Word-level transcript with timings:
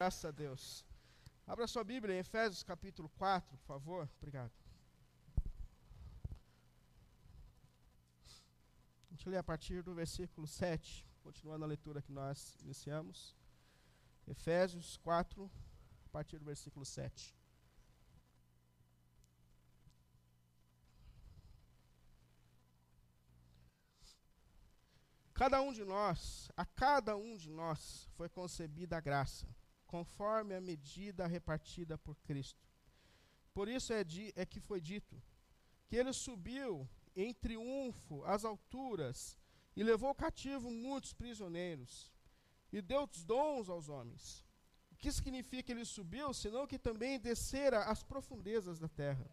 Graças 0.00 0.24
a 0.24 0.30
Deus. 0.30 0.86
Abra 1.44 1.66
sua 1.66 1.82
Bíblia 1.82 2.14
em 2.14 2.18
Efésios 2.18 2.62
capítulo 2.62 3.08
4, 3.18 3.58
por 3.58 3.66
favor. 3.66 4.08
Obrigado. 4.18 4.52
A 9.08 9.10
gente 9.10 9.28
lê 9.28 9.36
a 9.36 9.42
partir 9.42 9.82
do 9.82 9.92
versículo 9.96 10.46
7, 10.46 11.04
continuando 11.20 11.64
a 11.64 11.66
leitura 11.66 12.00
que 12.00 12.12
nós 12.12 12.56
iniciamos. 12.62 13.36
Efésios 14.24 14.98
4, 14.98 15.50
a 16.04 16.08
partir 16.10 16.38
do 16.38 16.44
versículo 16.44 16.84
7. 16.84 17.36
Cada 25.34 25.60
um 25.60 25.72
de 25.72 25.84
nós, 25.84 26.52
a 26.56 26.64
cada 26.64 27.16
um 27.16 27.36
de 27.36 27.50
nós 27.50 28.08
foi 28.16 28.28
concebida 28.28 28.96
a 28.96 29.00
graça 29.00 29.57
conforme 29.88 30.54
a 30.54 30.60
medida 30.60 31.26
repartida 31.26 31.98
por 31.98 32.14
Cristo. 32.18 32.64
Por 33.52 33.68
isso 33.68 33.92
é, 33.92 34.04
é 34.36 34.46
que 34.46 34.60
foi 34.60 34.80
dito 34.80 35.20
que 35.88 35.96
ele 35.96 36.12
subiu 36.12 36.88
em 37.16 37.34
triunfo 37.34 38.22
às 38.24 38.44
alturas 38.44 39.36
e 39.74 39.82
levou 39.82 40.14
cativo 40.14 40.70
muitos 40.70 41.12
prisioneiros 41.12 42.12
e 42.70 42.80
deu 42.80 43.04
os 43.04 43.24
dons 43.24 43.68
aos 43.68 43.88
homens. 43.88 44.44
O 44.92 44.96
que 44.96 45.10
significa 45.10 45.72
ele 45.72 45.84
subiu, 45.84 46.32
senão 46.34 46.66
que 46.66 46.78
também 46.78 47.18
descera 47.18 47.84
às 47.84 48.02
profundezas 48.02 48.78
da 48.78 48.88
terra? 48.88 49.28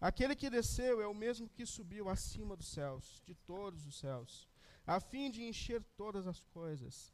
Aquele 0.00 0.34
que 0.34 0.50
desceu 0.50 1.00
é 1.00 1.06
o 1.06 1.14
mesmo 1.14 1.48
que 1.48 1.66
subiu 1.66 2.08
acima 2.08 2.56
dos 2.56 2.68
céus, 2.68 3.22
de 3.24 3.34
todos 3.34 3.86
os 3.86 3.98
céus, 3.98 4.48
a 4.86 4.98
fim 4.98 5.30
de 5.30 5.42
encher 5.42 5.82
todas 5.96 6.26
as 6.26 6.44
coisas. 6.46 7.13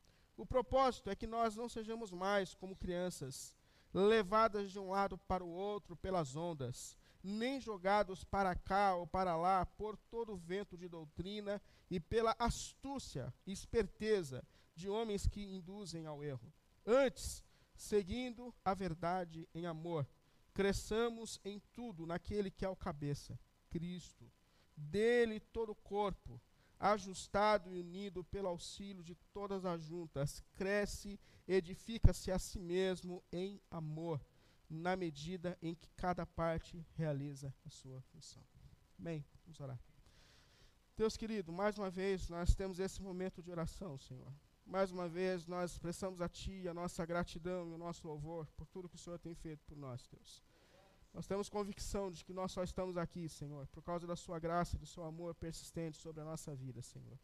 o 0.41 0.45
propósito 0.45 1.07
é 1.11 1.15
que 1.15 1.27
nós 1.27 1.55
não 1.55 1.69
sejamos 1.69 2.09
mais 2.09 2.55
como 2.55 2.75
crianças, 2.75 3.55
levadas 3.93 4.71
de 4.71 4.79
um 4.79 4.89
lado 4.89 5.15
para 5.15 5.43
o 5.43 5.49
outro 5.51 5.95
pelas 5.95 6.35
ondas, 6.35 6.97
nem 7.23 7.61
jogados 7.61 8.23
para 8.23 8.55
cá 8.55 8.95
ou 8.95 9.05
para 9.05 9.37
lá 9.37 9.67
por 9.67 9.95
todo 9.95 10.33
o 10.33 10.37
vento 10.37 10.75
de 10.75 10.87
doutrina 10.87 11.61
e 11.91 11.99
pela 11.99 12.35
astúcia 12.39 13.31
e 13.45 13.51
esperteza 13.51 14.43
de 14.75 14.89
homens 14.89 15.27
que 15.27 15.43
induzem 15.43 16.07
ao 16.07 16.23
erro. 16.23 16.51
Antes, 16.87 17.43
seguindo 17.75 18.51
a 18.65 18.73
verdade 18.73 19.47
em 19.53 19.67
amor, 19.67 20.07
cresçamos 20.55 21.39
em 21.45 21.61
tudo 21.71 22.07
naquele 22.07 22.49
que 22.49 22.65
é 22.65 22.69
o 22.69 22.75
cabeça, 22.75 23.39
Cristo. 23.69 24.25
Dele 24.75 25.39
todo 25.39 25.73
o 25.73 25.75
corpo, 25.75 26.41
ajustado 26.81 27.73
e 27.73 27.79
unido 27.79 28.23
pelo 28.23 28.47
auxílio 28.47 29.03
de 29.03 29.13
todas 29.31 29.65
as 29.65 29.83
juntas, 29.83 30.43
cresce, 30.55 31.19
edifica-se 31.47 32.31
a 32.31 32.39
si 32.39 32.59
mesmo 32.59 33.23
em 33.31 33.61
amor, 33.69 34.19
na 34.67 34.95
medida 34.95 35.57
em 35.61 35.75
que 35.75 35.89
cada 35.95 36.25
parte 36.25 36.83
realiza 36.95 37.53
a 37.63 37.69
sua 37.69 38.01
função. 38.01 38.43
Amém. 38.97 39.23
Vamos 39.45 39.59
orar. 39.59 39.79
Deus 40.97 41.15
querido, 41.15 41.51
mais 41.51 41.77
uma 41.77 41.89
vez 41.89 42.29
nós 42.29 42.55
temos 42.55 42.79
esse 42.79 43.01
momento 43.01 43.43
de 43.43 43.51
oração, 43.51 43.97
Senhor. 43.99 44.33
Mais 44.65 44.91
uma 44.91 45.07
vez 45.07 45.45
nós 45.45 45.73
expressamos 45.73 46.19
a 46.19 46.29
Ti 46.29 46.67
a 46.67 46.73
nossa 46.73 47.05
gratidão 47.05 47.69
e 47.69 47.73
o 47.73 47.77
nosso 47.77 48.07
louvor 48.07 48.47
por 48.57 48.65
tudo 48.67 48.89
que 48.89 48.95
o 48.95 48.99
Senhor 48.99 49.19
tem 49.19 49.35
feito 49.35 49.63
por 49.65 49.77
nós, 49.77 50.07
Deus. 50.07 50.41
Nós 51.13 51.27
temos 51.27 51.49
convicção 51.49 52.09
de 52.09 52.23
que 52.23 52.33
nós 52.33 52.51
só 52.51 52.63
estamos 52.63 52.95
aqui, 52.97 53.27
Senhor, 53.27 53.67
por 53.67 53.83
causa 53.83 54.07
da 54.07 54.15
Sua 54.15 54.39
graça 54.39 54.77
do 54.77 54.85
Seu 54.85 55.03
amor 55.03 55.35
persistente 55.35 55.97
sobre 55.97 56.21
a 56.21 56.25
nossa 56.25 56.55
vida, 56.55 56.81
Senhor. 56.81 57.19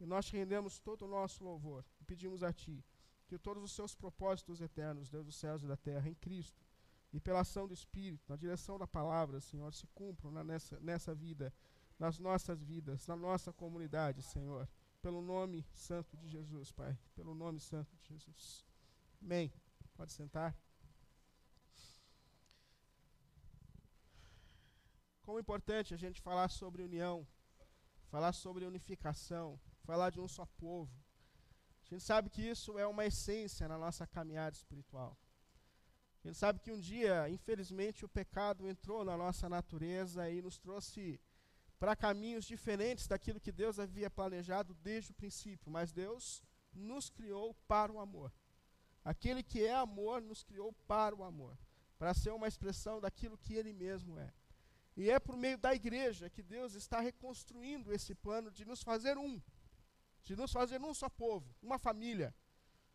E 0.00 0.06
nós 0.06 0.26
te 0.26 0.36
rendemos 0.36 0.78
todo 0.78 1.04
o 1.04 1.08
nosso 1.08 1.44
louvor 1.44 1.84
e 2.00 2.04
pedimos 2.04 2.42
a 2.42 2.52
Ti 2.52 2.84
que 3.28 3.38
todos 3.38 3.62
os 3.62 3.72
Seus 3.72 3.94
propósitos 3.94 4.60
eternos, 4.60 5.10
Deus 5.10 5.26
dos 5.26 5.36
céus 5.36 5.62
e 5.62 5.66
da 5.66 5.76
terra, 5.76 6.08
em 6.08 6.14
Cristo, 6.14 6.64
e 7.12 7.20
pela 7.20 7.40
ação 7.40 7.66
do 7.66 7.74
Espírito, 7.74 8.24
na 8.28 8.36
direção 8.36 8.78
da 8.78 8.86
palavra, 8.86 9.40
Senhor, 9.40 9.72
se 9.72 9.86
cumpram 9.88 10.30
na, 10.30 10.42
nessa, 10.42 10.80
nessa 10.80 11.14
vida, 11.14 11.52
nas 11.98 12.18
nossas 12.18 12.62
vidas, 12.62 13.06
na 13.06 13.16
nossa 13.16 13.52
comunidade, 13.52 14.22
Senhor. 14.22 14.68
Pelo 15.00 15.22
nome 15.22 15.64
santo 15.72 16.16
de 16.16 16.28
Jesus, 16.28 16.72
Pai. 16.72 16.98
Pelo 17.14 17.34
nome 17.34 17.60
santo 17.60 17.94
de 17.96 18.08
Jesus. 18.08 18.66
Amém. 19.22 19.52
Pode 19.94 20.12
sentar. 20.12 20.56
Como 25.28 25.38
é 25.38 25.42
importante 25.42 25.92
a 25.92 25.96
gente 25.98 26.22
falar 26.22 26.48
sobre 26.48 26.82
união, 26.82 27.28
falar 28.08 28.32
sobre 28.32 28.64
unificação, 28.64 29.60
falar 29.84 30.08
de 30.08 30.18
um 30.18 30.26
só 30.26 30.46
povo. 30.46 30.90
A 31.84 31.88
gente 31.90 32.02
sabe 32.02 32.30
que 32.30 32.40
isso 32.40 32.78
é 32.78 32.86
uma 32.86 33.04
essência 33.04 33.68
na 33.68 33.76
nossa 33.76 34.06
caminhada 34.06 34.56
espiritual. 34.56 35.18
A 36.24 36.28
gente 36.28 36.38
sabe 36.38 36.60
que 36.60 36.72
um 36.72 36.80
dia, 36.80 37.28
infelizmente, 37.28 38.06
o 38.06 38.08
pecado 38.08 38.66
entrou 38.66 39.04
na 39.04 39.18
nossa 39.18 39.50
natureza 39.50 40.30
e 40.30 40.40
nos 40.40 40.56
trouxe 40.56 41.20
para 41.78 41.94
caminhos 41.94 42.46
diferentes 42.46 43.06
daquilo 43.06 43.38
que 43.38 43.52
Deus 43.52 43.78
havia 43.78 44.08
planejado 44.08 44.72
desde 44.76 45.10
o 45.10 45.14
princípio. 45.14 45.70
Mas 45.70 45.92
Deus 45.92 46.42
nos 46.72 47.10
criou 47.10 47.52
para 47.68 47.92
o 47.92 48.00
amor. 48.00 48.32
Aquele 49.04 49.42
que 49.42 49.62
é 49.62 49.74
amor 49.74 50.22
nos 50.22 50.42
criou 50.42 50.72
para 50.86 51.14
o 51.14 51.22
amor, 51.22 51.54
para 51.98 52.14
ser 52.14 52.30
uma 52.32 52.48
expressão 52.48 52.98
daquilo 52.98 53.36
que 53.36 53.52
Ele 53.52 53.74
mesmo 53.74 54.18
é. 54.18 54.32
E 54.98 55.08
é 55.08 55.20
por 55.20 55.36
meio 55.36 55.56
da 55.56 55.72
igreja 55.72 56.28
que 56.28 56.42
Deus 56.42 56.74
está 56.74 56.98
reconstruindo 56.98 57.92
esse 57.92 58.16
plano 58.16 58.50
de 58.50 58.64
nos 58.64 58.82
fazer 58.82 59.16
um, 59.16 59.40
de 60.24 60.34
nos 60.34 60.50
fazer 60.50 60.82
um 60.82 60.92
só 60.92 61.08
povo, 61.08 61.48
uma 61.62 61.78
família, 61.78 62.34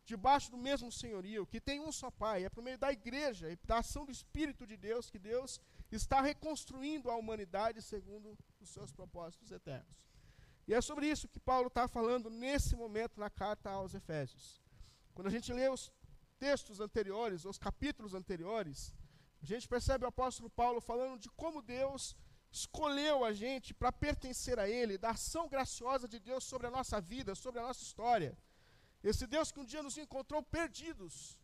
debaixo 0.04 0.50
do 0.50 0.58
mesmo 0.58 0.92
senhorio, 0.92 1.46
que 1.46 1.58
tem 1.58 1.80
um 1.80 1.90
só 1.90 2.10
Pai. 2.10 2.44
É 2.44 2.50
por 2.50 2.62
meio 2.62 2.76
da 2.76 2.92
igreja 2.92 3.50
e 3.50 3.56
da 3.64 3.78
ação 3.78 4.04
do 4.04 4.12
Espírito 4.12 4.66
de 4.66 4.76
Deus 4.76 5.08
que 5.08 5.18
Deus 5.18 5.58
está 5.90 6.20
reconstruindo 6.20 7.10
a 7.10 7.16
humanidade 7.16 7.80
segundo 7.80 8.36
os 8.60 8.68
seus 8.68 8.92
propósitos 8.92 9.50
eternos. 9.50 9.96
E 10.68 10.74
é 10.74 10.80
sobre 10.82 11.06
isso 11.08 11.26
que 11.26 11.40
Paulo 11.40 11.68
está 11.68 11.88
falando 11.88 12.28
nesse 12.28 12.76
momento 12.76 13.18
na 13.18 13.30
carta 13.30 13.70
aos 13.70 13.94
Efésios. 13.94 14.60
Quando 15.14 15.28
a 15.28 15.30
gente 15.30 15.50
lê 15.54 15.70
os 15.70 15.90
textos 16.38 16.80
anteriores, 16.80 17.46
os 17.46 17.56
capítulos 17.56 18.12
anteriores, 18.12 18.94
a 19.44 19.56
gente 19.56 19.68
percebe 19.68 20.04
o 20.04 20.08
apóstolo 20.08 20.48
Paulo 20.48 20.80
falando 20.80 21.18
de 21.18 21.28
como 21.30 21.60
Deus 21.60 22.16
escolheu 22.50 23.24
a 23.24 23.32
gente 23.32 23.74
para 23.74 23.92
pertencer 23.92 24.58
a 24.58 24.68
Ele, 24.68 24.96
da 24.96 25.10
ação 25.10 25.48
graciosa 25.48 26.08
de 26.08 26.18
Deus 26.18 26.44
sobre 26.44 26.66
a 26.66 26.70
nossa 26.70 27.00
vida, 27.00 27.34
sobre 27.34 27.60
a 27.60 27.64
nossa 27.64 27.82
história. 27.82 28.38
Esse 29.02 29.26
Deus 29.26 29.52
que 29.52 29.60
um 29.60 29.64
dia 29.64 29.82
nos 29.82 29.98
encontrou 29.98 30.42
perdidos, 30.42 31.38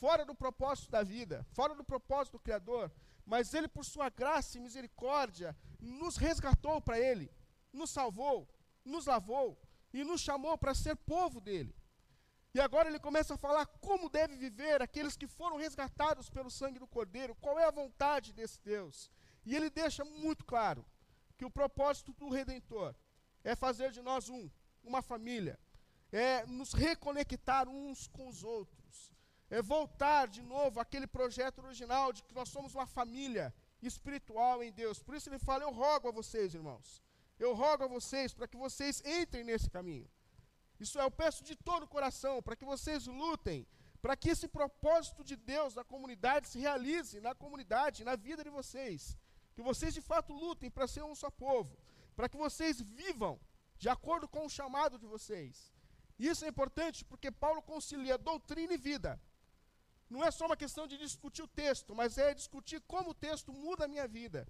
fora 0.00 0.24
do 0.24 0.34
propósito 0.34 0.90
da 0.90 1.02
vida, 1.02 1.44
fora 1.52 1.74
do 1.74 1.84
propósito 1.84 2.34
do 2.34 2.40
Criador, 2.40 2.90
mas 3.26 3.52
Ele, 3.52 3.68
por 3.68 3.84
Sua 3.84 4.08
graça 4.08 4.56
e 4.56 4.60
misericórdia, 4.60 5.54
nos 5.80 6.16
resgatou 6.16 6.80
para 6.80 6.98
Ele, 6.98 7.30
nos 7.72 7.90
salvou, 7.90 8.48
nos 8.84 9.04
lavou 9.04 9.60
e 9.92 10.02
nos 10.02 10.22
chamou 10.22 10.56
para 10.56 10.74
ser 10.74 10.96
povo 10.96 11.40
dele. 11.40 11.74
E 12.54 12.60
agora 12.60 12.88
ele 12.88 13.00
começa 13.00 13.34
a 13.34 13.36
falar 13.36 13.66
como 13.66 14.08
deve 14.08 14.36
viver 14.36 14.80
aqueles 14.80 15.16
que 15.16 15.26
foram 15.26 15.56
resgatados 15.56 16.30
pelo 16.30 16.48
sangue 16.48 16.78
do 16.78 16.86
Cordeiro, 16.86 17.34
qual 17.34 17.58
é 17.58 17.64
a 17.64 17.70
vontade 17.72 18.32
desse 18.32 18.60
Deus. 18.62 19.10
E 19.44 19.56
ele 19.56 19.68
deixa 19.68 20.04
muito 20.04 20.44
claro 20.44 20.86
que 21.36 21.44
o 21.44 21.50
propósito 21.50 22.12
do 22.12 22.28
Redentor 22.28 22.94
é 23.42 23.56
fazer 23.56 23.90
de 23.90 24.00
nós 24.00 24.28
um, 24.28 24.48
uma 24.84 25.02
família, 25.02 25.58
é 26.12 26.46
nos 26.46 26.72
reconectar 26.72 27.68
uns 27.68 28.06
com 28.06 28.28
os 28.28 28.44
outros, 28.44 29.12
é 29.50 29.60
voltar 29.60 30.28
de 30.28 30.40
novo 30.40 30.78
àquele 30.78 31.08
projeto 31.08 31.58
original 31.58 32.12
de 32.12 32.22
que 32.22 32.34
nós 32.34 32.48
somos 32.50 32.72
uma 32.72 32.86
família 32.86 33.52
espiritual 33.82 34.62
em 34.62 34.70
Deus. 34.70 35.02
Por 35.02 35.16
isso 35.16 35.28
ele 35.28 35.40
fala: 35.40 35.64
Eu 35.64 35.72
rogo 35.72 36.08
a 36.08 36.12
vocês, 36.12 36.54
irmãos, 36.54 37.02
eu 37.36 37.52
rogo 37.52 37.82
a 37.82 37.88
vocês 37.88 38.32
para 38.32 38.46
que 38.46 38.56
vocês 38.56 39.02
entrem 39.04 39.42
nesse 39.42 39.68
caminho. 39.68 40.08
Isso 40.78 40.98
é, 40.98 41.02
eu 41.04 41.10
peço 41.10 41.44
de 41.44 41.54
todo 41.56 41.84
o 41.84 41.88
coração 41.88 42.42
para 42.42 42.56
que 42.56 42.64
vocês 42.64 43.06
lutem, 43.06 43.66
para 44.02 44.16
que 44.16 44.30
esse 44.30 44.48
propósito 44.48 45.24
de 45.24 45.36
Deus 45.36 45.74
na 45.74 45.84
comunidade 45.84 46.48
se 46.48 46.58
realize 46.58 47.20
na 47.20 47.34
comunidade, 47.34 48.04
na 48.04 48.16
vida 48.16 48.42
de 48.44 48.50
vocês. 48.50 49.16
Que 49.54 49.62
vocês 49.62 49.94
de 49.94 50.00
fato 50.00 50.32
lutem 50.32 50.70
para 50.70 50.86
ser 50.86 51.04
um 51.04 51.14
só 51.14 51.30
povo, 51.30 51.78
para 52.16 52.28
que 52.28 52.36
vocês 52.36 52.80
vivam 52.80 53.40
de 53.78 53.88
acordo 53.88 54.28
com 54.28 54.44
o 54.46 54.50
chamado 54.50 54.98
de 54.98 55.06
vocês. 55.06 55.72
Isso 56.18 56.44
é 56.44 56.48
importante 56.48 57.04
porque 57.04 57.30
Paulo 57.30 57.62
concilia 57.62 58.18
doutrina 58.18 58.74
e 58.74 58.76
vida. 58.76 59.20
Não 60.08 60.22
é 60.22 60.30
só 60.30 60.46
uma 60.46 60.56
questão 60.56 60.86
de 60.86 60.96
discutir 60.98 61.42
o 61.42 61.48
texto, 61.48 61.94
mas 61.94 62.18
é 62.18 62.34
discutir 62.34 62.80
como 62.82 63.10
o 63.10 63.14
texto 63.14 63.52
muda 63.52 63.84
a 63.84 63.88
minha 63.88 64.06
vida. 64.06 64.46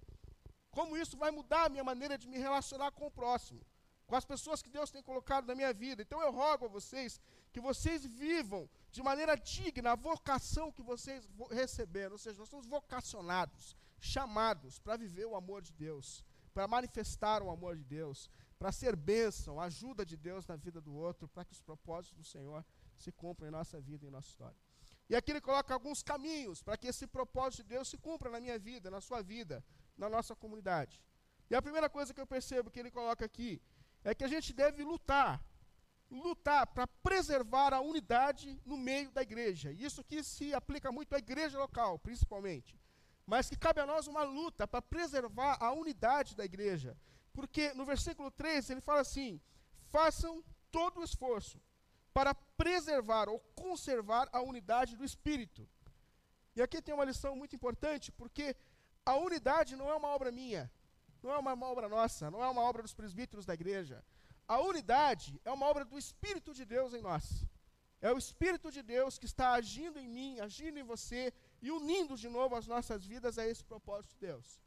Como 0.69 0.97
isso 0.97 1.15
vai 1.17 1.31
mudar 1.31 1.65
a 1.65 1.69
minha 1.69 1.83
maneira 1.83 2.17
de 2.17 2.27
me 2.27 2.37
relacionar 2.37 2.91
com 2.91 3.07
o 3.07 3.11
próximo, 3.11 3.61
com 4.07 4.15
as 4.15 4.25
pessoas 4.25 4.61
que 4.61 4.69
Deus 4.69 4.91
tem 4.91 5.01
colocado 5.01 5.47
na 5.47 5.55
minha 5.55 5.73
vida. 5.73 6.01
Então 6.01 6.21
eu 6.21 6.31
rogo 6.31 6.65
a 6.65 6.67
vocês 6.67 7.19
que 7.51 7.59
vocês 7.59 8.05
vivam 8.05 8.69
de 8.91 9.01
maneira 9.01 9.35
digna 9.35 9.91
a 9.91 9.95
vocação 9.95 10.71
que 10.71 10.81
vocês 10.81 11.27
receberam. 11.51 12.13
Ou 12.13 12.17
seja, 12.17 12.37
nós 12.39 12.49
somos 12.49 12.67
vocacionados, 12.67 13.75
chamados 13.99 14.79
para 14.79 14.97
viver 14.97 15.25
o 15.25 15.35
amor 15.35 15.61
de 15.61 15.73
Deus, 15.73 16.23
para 16.53 16.67
manifestar 16.67 17.41
o 17.41 17.49
amor 17.49 17.75
de 17.75 17.83
Deus, 17.83 18.29
para 18.59 18.71
ser 18.71 18.95
bênção, 18.95 19.59
ajuda 19.59 20.05
de 20.05 20.15
Deus 20.15 20.45
na 20.45 20.55
vida 20.55 20.79
do 20.79 20.93
outro, 20.93 21.27
para 21.27 21.43
que 21.43 21.53
os 21.53 21.61
propósitos 21.61 22.17
do 22.17 22.23
Senhor 22.23 22.63
se 22.97 23.11
cumpram 23.11 23.47
em 23.47 23.51
nossa 23.51 23.81
vida 23.81 24.05
e 24.05 24.07
em 24.07 24.11
nossa 24.11 24.29
história. 24.29 24.57
E 25.09 25.15
aqui 25.15 25.31
ele 25.31 25.41
coloca 25.41 25.73
alguns 25.73 26.01
caminhos 26.01 26.63
para 26.63 26.77
que 26.77 26.87
esse 26.87 27.05
propósito 27.05 27.63
de 27.63 27.69
Deus 27.69 27.87
se 27.87 27.97
cumpra 27.97 28.29
na 28.29 28.39
minha 28.39 28.57
vida, 28.57 28.89
na 28.89 29.01
sua 29.01 29.21
vida, 29.21 29.63
na 29.97 30.09
nossa 30.09 30.35
comunidade. 30.35 31.01
E 31.49 31.55
a 31.55 31.61
primeira 31.61 31.89
coisa 31.89 32.13
que 32.13 32.19
eu 32.19 32.25
percebo 32.25 32.71
que 32.71 32.79
ele 32.79 32.89
coloca 32.89 33.23
aqui 33.23 33.61
é 34.05 34.13
que 34.13 34.23
a 34.23 34.27
gente 34.27 34.53
deve 34.53 34.83
lutar, 34.83 35.43
lutar 36.09 36.67
para 36.67 36.85
preservar 36.85 37.73
a 37.73 37.81
unidade 37.81 38.61
no 38.63 38.77
meio 38.77 39.11
da 39.11 39.23
igreja. 39.23 39.71
Isso 39.71 39.99
aqui 40.01 40.23
se 40.23 40.53
aplica 40.53 40.91
muito 40.91 41.13
à 41.15 41.17
igreja 41.17 41.57
local, 41.57 41.97
principalmente. 41.97 42.79
Mas 43.25 43.49
que 43.49 43.57
cabe 43.57 43.81
a 43.81 43.85
nós 43.85 44.05
uma 44.05 44.23
luta 44.23 44.67
para 44.67 44.81
preservar 44.81 45.57
a 45.59 45.71
unidade 45.73 46.35
da 46.35 46.45
igreja. 46.45 46.95
Porque 47.33 47.73
no 47.73 47.83
versículo 47.83 48.29
3 48.29 48.69
ele 48.69 48.81
fala 48.81 49.01
assim: 49.01 49.41
façam 49.89 50.43
todo 50.71 50.99
o 50.99 51.03
esforço 51.03 51.59
para 52.13 52.35
preservar 52.35 53.27
ou 53.27 53.39
conservar 53.55 54.29
a 54.31 54.39
unidade 54.39 54.95
do 54.95 55.03
espírito. 55.03 55.67
E 56.55 56.61
aqui 56.61 56.79
tem 56.79 56.93
uma 56.93 57.03
lição 57.03 57.35
muito 57.35 57.55
importante, 57.55 58.11
porque 58.11 58.55
a 59.03 59.15
unidade 59.15 59.75
não 59.75 59.89
é 59.89 59.95
uma 59.95 60.09
obra 60.09 60.31
minha, 60.31 60.71
não 61.25 61.33
é 61.33 61.37
uma, 61.39 61.53
obra 61.73 61.89
nossa, 61.89 62.29
não 62.29 62.43
é 62.43 62.49
uma 62.55 62.61
obra 62.61 62.81
dos 62.83 62.93
presbíteros 62.93 63.45
da 63.45 63.53
igreja. 63.53 63.97
A 64.47 64.59
unidade 64.59 65.29
é 65.43 65.51
uma 65.51 65.65
obra 65.65 65.83
do 65.83 65.97
Espírito 65.97 66.53
de 66.53 66.65
Deus 66.65 66.93
em 66.93 67.01
nós. 67.01 67.25
É 67.99 68.11
o 68.11 68.17
Espírito 68.17 68.71
de 68.71 68.81
Deus 68.83 69.17
que 69.17 69.25
está 69.25 69.53
agindo 69.53 69.97
em 69.99 70.07
mim, 70.07 70.39
agindo 70.39 70.77
em 70.77 70.83
você 70.83 71.33
e 71.61 71.71
unindo 71.71 72.15
de 72.15 72.29
novo 72.29 72.55
as 72.55 72.67
nossas 72.67 73.03
vidas 73.11 73.39
a 73.39 73.47
esse 73.51 73.63
propósito 73.63 74.11
de 74.13 74.19
Deus. 74.27 74.61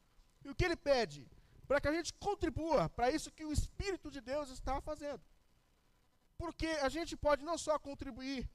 E 0.45 0.51
o 0.51 0.55
que 0.55 0.65
ele 0.65 0.77
pede? 0.77 1.21
Para 1.69 1.81
que 1.81 1.89
a 1.89 1.93
gente 1.93 2.13
contribua 2.15 2.89
para 2.89 3.11
isso 3.11 3.31
que 3.31 3.45
o 3.45 3.53
Espírito 3.53 4.11
de 4.11 4.21
Deus 4.21 4.51
está 4.51 4.81
fazendo. 4.81 5.23
Porque 6.37 6.67
a 6.87 6.89
gente 6.89 7.17
pode 7.17 7.45
não 7.45 7.59
só 7.67 7.79
contribuir, 7.79 8.49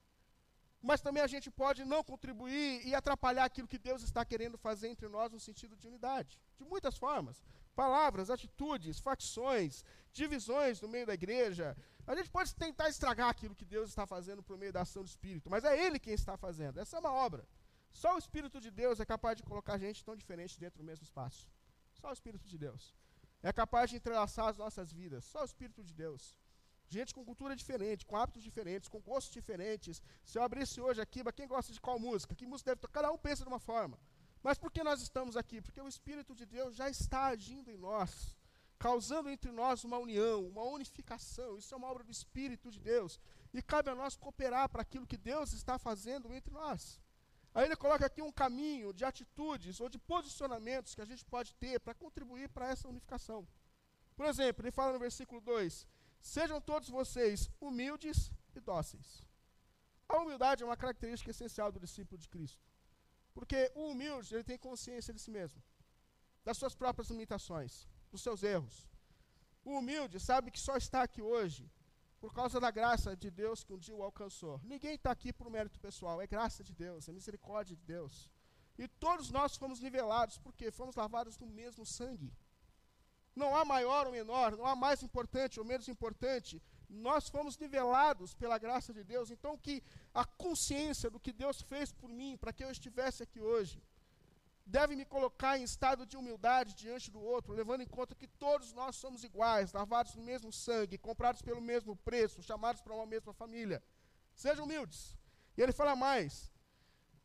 mas 0.83 0.99
também 0.99 1.23
a 1.23 1.27
gente 1.27 1.49
pode 1.49 1.85
não 1.85 2.03
contribuir 2.03 2.85
e 2.85 2.93
atrapalhar 2.93 3.45
aquilo 3.45 3.69
que 3.69 3.79
Deus 3.79 4.03
está 4.03 4.25
querendo 4.25 4.57
fazer 4.57 4.89
entre 4.89 5.07
nós 5.07 5.31
no 5.31 5.39
sentido 5.39 5.77
de 5.77 5.87
unidade. 5.87 6.37
De 6.57 6.65
muitas 6.65 6.97
formas. 6.97 7.41
Palavras, 7.73 8.29
atitudes, 8.29 8.99
facções, 8.99 9.83
divisões 10.11 10.81
no 10.81 10.89
meio 10.89 11.05
da 11.07 11.13
igreja. 11.13 11.75
A 12.05 12.13
gente 12.13 12.29
pode 12.29 12.53
tentar 12.53 12.89
estragar 12.89 13.29
aquilo 13.29 13.55
que 13.55 13.63
Deus 13.63 13.89
está 13.89 14.05
fazendo 14.05 14.43
por 14.43 14.57
meio 14.57 14.73
da 14.73 14.81
ação 14.81 15.03
do 15.03 15.07
Espírito, 15.07 15.49
mas 15.49 15.63
é 15.63 15.85
Ele 15.85 15.97
quem 15.97 16.13
está 16.13 16.35
fazendo. 16.35 16.77
Essa 16.77 16.97
é 16.97 16.99
uma 16.99 17.13
obra. 17.13 17.47
Só 17.93 18.15
o 18.15 18.17
Espírito 18.17 18.59
de 18.59 18.69
Deus 18.69 18.99
é 18.99 19.05
capaz 19.05 19.37
de 19.37 19.43
colocar 19.43 19.77
gente 19.77 20.03
tão 20.03 20.17
diferente 20.17 20.59
dentro 20.59 20.79
do 20.79 20.83
mesmo 20.83 21.05
espaço. 21.05 21.47
Só 21.93 22.09
o 22.09 22.13
Espírito 22.13 22.45
de 22.45 22.57
Deus. 22.57 22.93
É 23.41 23.53
capaz 23.53 23.89
de 23.89 23.95
entrelaçar 23.95 24.47
as 24.47 24.57
nossas 24.57 24.91
vidas. 24.91 25.23
Só 25.23 25.41
o 25.43 25.45
Espírito 25.45 25.81
de 25.81 25.93
Deus. 25.93 26.37
Gente 26.95 27.11
com 27.15 27.25
cultura 27.25 27.55
diferente, 27.55 28.05
com 28.05 28.15
hábitos 28.15 28.43
diferentes, 28.43 28.87
com 28.87 28.99
gostos 28.99 29.33
diferentes. 29.33 29.95
Se 30.23 30.37
eu 30.37 30.43
abrisse 30.43 30.79
hoje 30.79 31.01
aqui, 31.01 31.19
quem 31.37 31.47
gosta 31.47 31.73
de 31.73 31.81
qual 31.81 31.97
música? 31.97 32.35
Que 32.35 32.45
música 32.45 32.69
deve 32.71 32.81
tocar? 32.81 33.01
Cada 33.01 33.11
um 33.11 33.17
pensa 33.17 33.41
de 33.43 33.49
uma 33.53 33.59
forma. 33.59 33.97
Mas 34.43 34.59
por 34.59 34.69
que 34.71 34.83
nós 34.83 35.01
estamos 35.01 35.35
aqui? 35.35 35.59
Porque 35.59 35.81
o 35.81 35.87
Espírito 35.87 36.35
de 36.35 36.45
Deus 36.45 36.75
já 36.75 36.87
está 36.97 37.21
agindo 37.35 37.71
em 37.71 37.77
nós, 37.77 38.37
causando 38.77 39.27
entre 39.35 39.51
nós 39.51 39.83
uma 39.83 39.97
união, 39.97 40.45
uma 40.47 40.63
unificação. 40.77 41.57
Isso 41.57 41.73
é 41.73 41.77
uma 41.77 41.89
obra 41.89 42.03
do 42.03 42.11
Espírito 42.11 42.69
de 42.69 42.79
Deus. 42.79 43.19
E 43.51 43.59
cabe 43.63 43.89
a 43.89 43.95
nós 43.95 44.15
cooperar 44.15 44.69
para 44.69 44.83
aquilo 44.83 45.07
que 45.07 45.17
Deus 45.17 45.51
está 45.53 45.79
fazendo 45.79 46.31
entre 46.31 46.53
nós. 46.53 47.01
Aí 47.55 47.65
ele 47.65 47.75
coloca 47.75 48.05
aqui 48.05 48.21
um 48.21 48.31
caminho 48.31 48.93
de 48.93 49.03
atitudes 49.03 49.79
ou 49.79 49.89
de 49.89 49.97
posicionamentos 49.97 50.93
que 50.93 51.01
a 51.01 51.05
gente 51.05 51.25
pode 51.25 51.55
ter 51.55 51.79
para 51.79 51.95
contribuir 51.95 52.49
para 52.49 52.69
essa 52.69 52.87
unificação. 52.87 53.47
Por 54.15 54.27
exemplo, 54.27 54.63
ele 54.63 54.71
fala 54.71 54.93
no 54.93 54.99
versículo 54.99 55.41
2: 55.41 55.87
Sejam 56.23 56.61
todos 56.61 56.87
vocês 56.87 57.49
humildes 57.59 58.31
e 58.55 58.59
dóceis. 58.61 59.21
A 60.07 60.17
humildade 60.21 60.63
é 60.63 60.65
uma 60.65 60.77
característica 60.77 61.31
essencial 61.31 61.69
do 61.69 61.81
discípulo 61.81 62.17
de 62.17 62.29
Cristo. 62.29 62.63
Porque 63.33 63.69
o 63.75 63.89
humilde, 63.89 64.33
ele 64.33 64.43
tem 64.43 64.57
consciência 64.57 65.13
de 65.13 65.19
si 65.19 65.29
mesmo, 65.29 65.61
das 66.45 66.57
suas 66.57 66.73
próprias 66.73 67.09
limitações, 67.09 67.89
dos 68.09 68.21
seus 68.21 68.41
erros. 68.41 68.89
O 69.65 69.71
humilde 69.79 70.17
sabe 70.17 70.49
que 70.49 70.59
só 70.59 70.77
está 70.77 71.03
aqui 71.03 71.21
hoje 71.21 71.69
por 72.21 72.33
causa 72.33 72.57
da 72.57 72.71
graça 72.71 73.17
de 73.17 73.29
Deus 73.29 73.61
que 73.65 73.73
um 73.73 73.77
dia 73.77 73.95
o 73.95 74.01
alcançou. 74.01 74.61
Ninguém 74.63 74.95
está 74.95 75.11
aqui 75.11 75.33
por 75.33 75.49
mérito 75.49 75.77
pessoal, 75.77 76.21
é 76.21 76.25
graça 76.25 76.63
de 76.63 76.73
Deus, 76.73 77.09
é 77.09 77.11
misericórdia 77.11 77.75
de 77.75 77.83
Deus. 77.83 78.31
E 78.77 78.87
todos 78.87 79.29
nós 79.29 79.57
fomos 79.57 79.81
nivelados, 79.81 80.37
porque 80.37 80.71
fomos 80.71 80.95
lavados 80.95 81.37
no 81.37 81.47
mesmo 81.47 81.85
sangue. 81.85 82.33
Não 83.35 83.55
há 83.55 83.65
maior 83.65 84.05
ou 84.05 84.11
menor, 84.11 84.55
não 84.55 84.65
há 84.65 84.75
mais 84.75 85.01
importante 85.01 85.59
ou 85.59 85.65
menos 85.65 85.87
importante. 85.87 86.61
Nós 86.87 87.29
fomos 87.29 87.57
nivelados 87.57 88.35
pela 88.35 88.59
graça 88.59 88.93
de 88.93 89.03
Deus. 89.03 89.31
Então, 89.31 89.57
que 89.57 89.81
a 90.13 90.23
consciência 90.23 91.09
do 91.09 91.19
que 91.19 91.33
Deus 91.33 91.61
fez 91.61 91.91
por 91.91 92.09
mim, 92.09 92.37
para 92.37 92.53
que 92.53 92.63
eu 92.63 92.69
estivesse 92.69 93.23
aqui 93.23 93.41
hoje, 93.41 93.81
deve 94.65 94.95
me 94.95 95.03
colocar 95.03 95.57
em 95.57 95.63
estado 95.63 96.05
de 96.05 96.15
humildade 96.15 96.75
diante 96.75 97.09
do 97.09 97.19
outro, 97.19 97.53
levando 97.53 97.81
em 97.81 97.87
conta 97.87 98.15
que 98.15 98.27
todos 98.27 98.71
nós 98.73 98.95
somos 98.95 99.23
iguais, 99.23 99.73
lavados 99.73 100.13
no 100.15 100.23
mesmo 100.23 100.53
sangue, 100.53 100.97
comprados 100.97 101.41
pelo 101.41 101.61
mesmo 101.61 101.95
preço, 101.95 102.43
chamados 102.43 102.81
para 102.81 102.93
uma 102.93 103.05
mesma 103.05 103.33
família. 103.33 103.83
Sejam 104.35 104.65
humildes. 104.65 105.17
E 105.57 105.61
ele 105.61 105.71
fala 105.71 105.95
mais: 105.95 106.52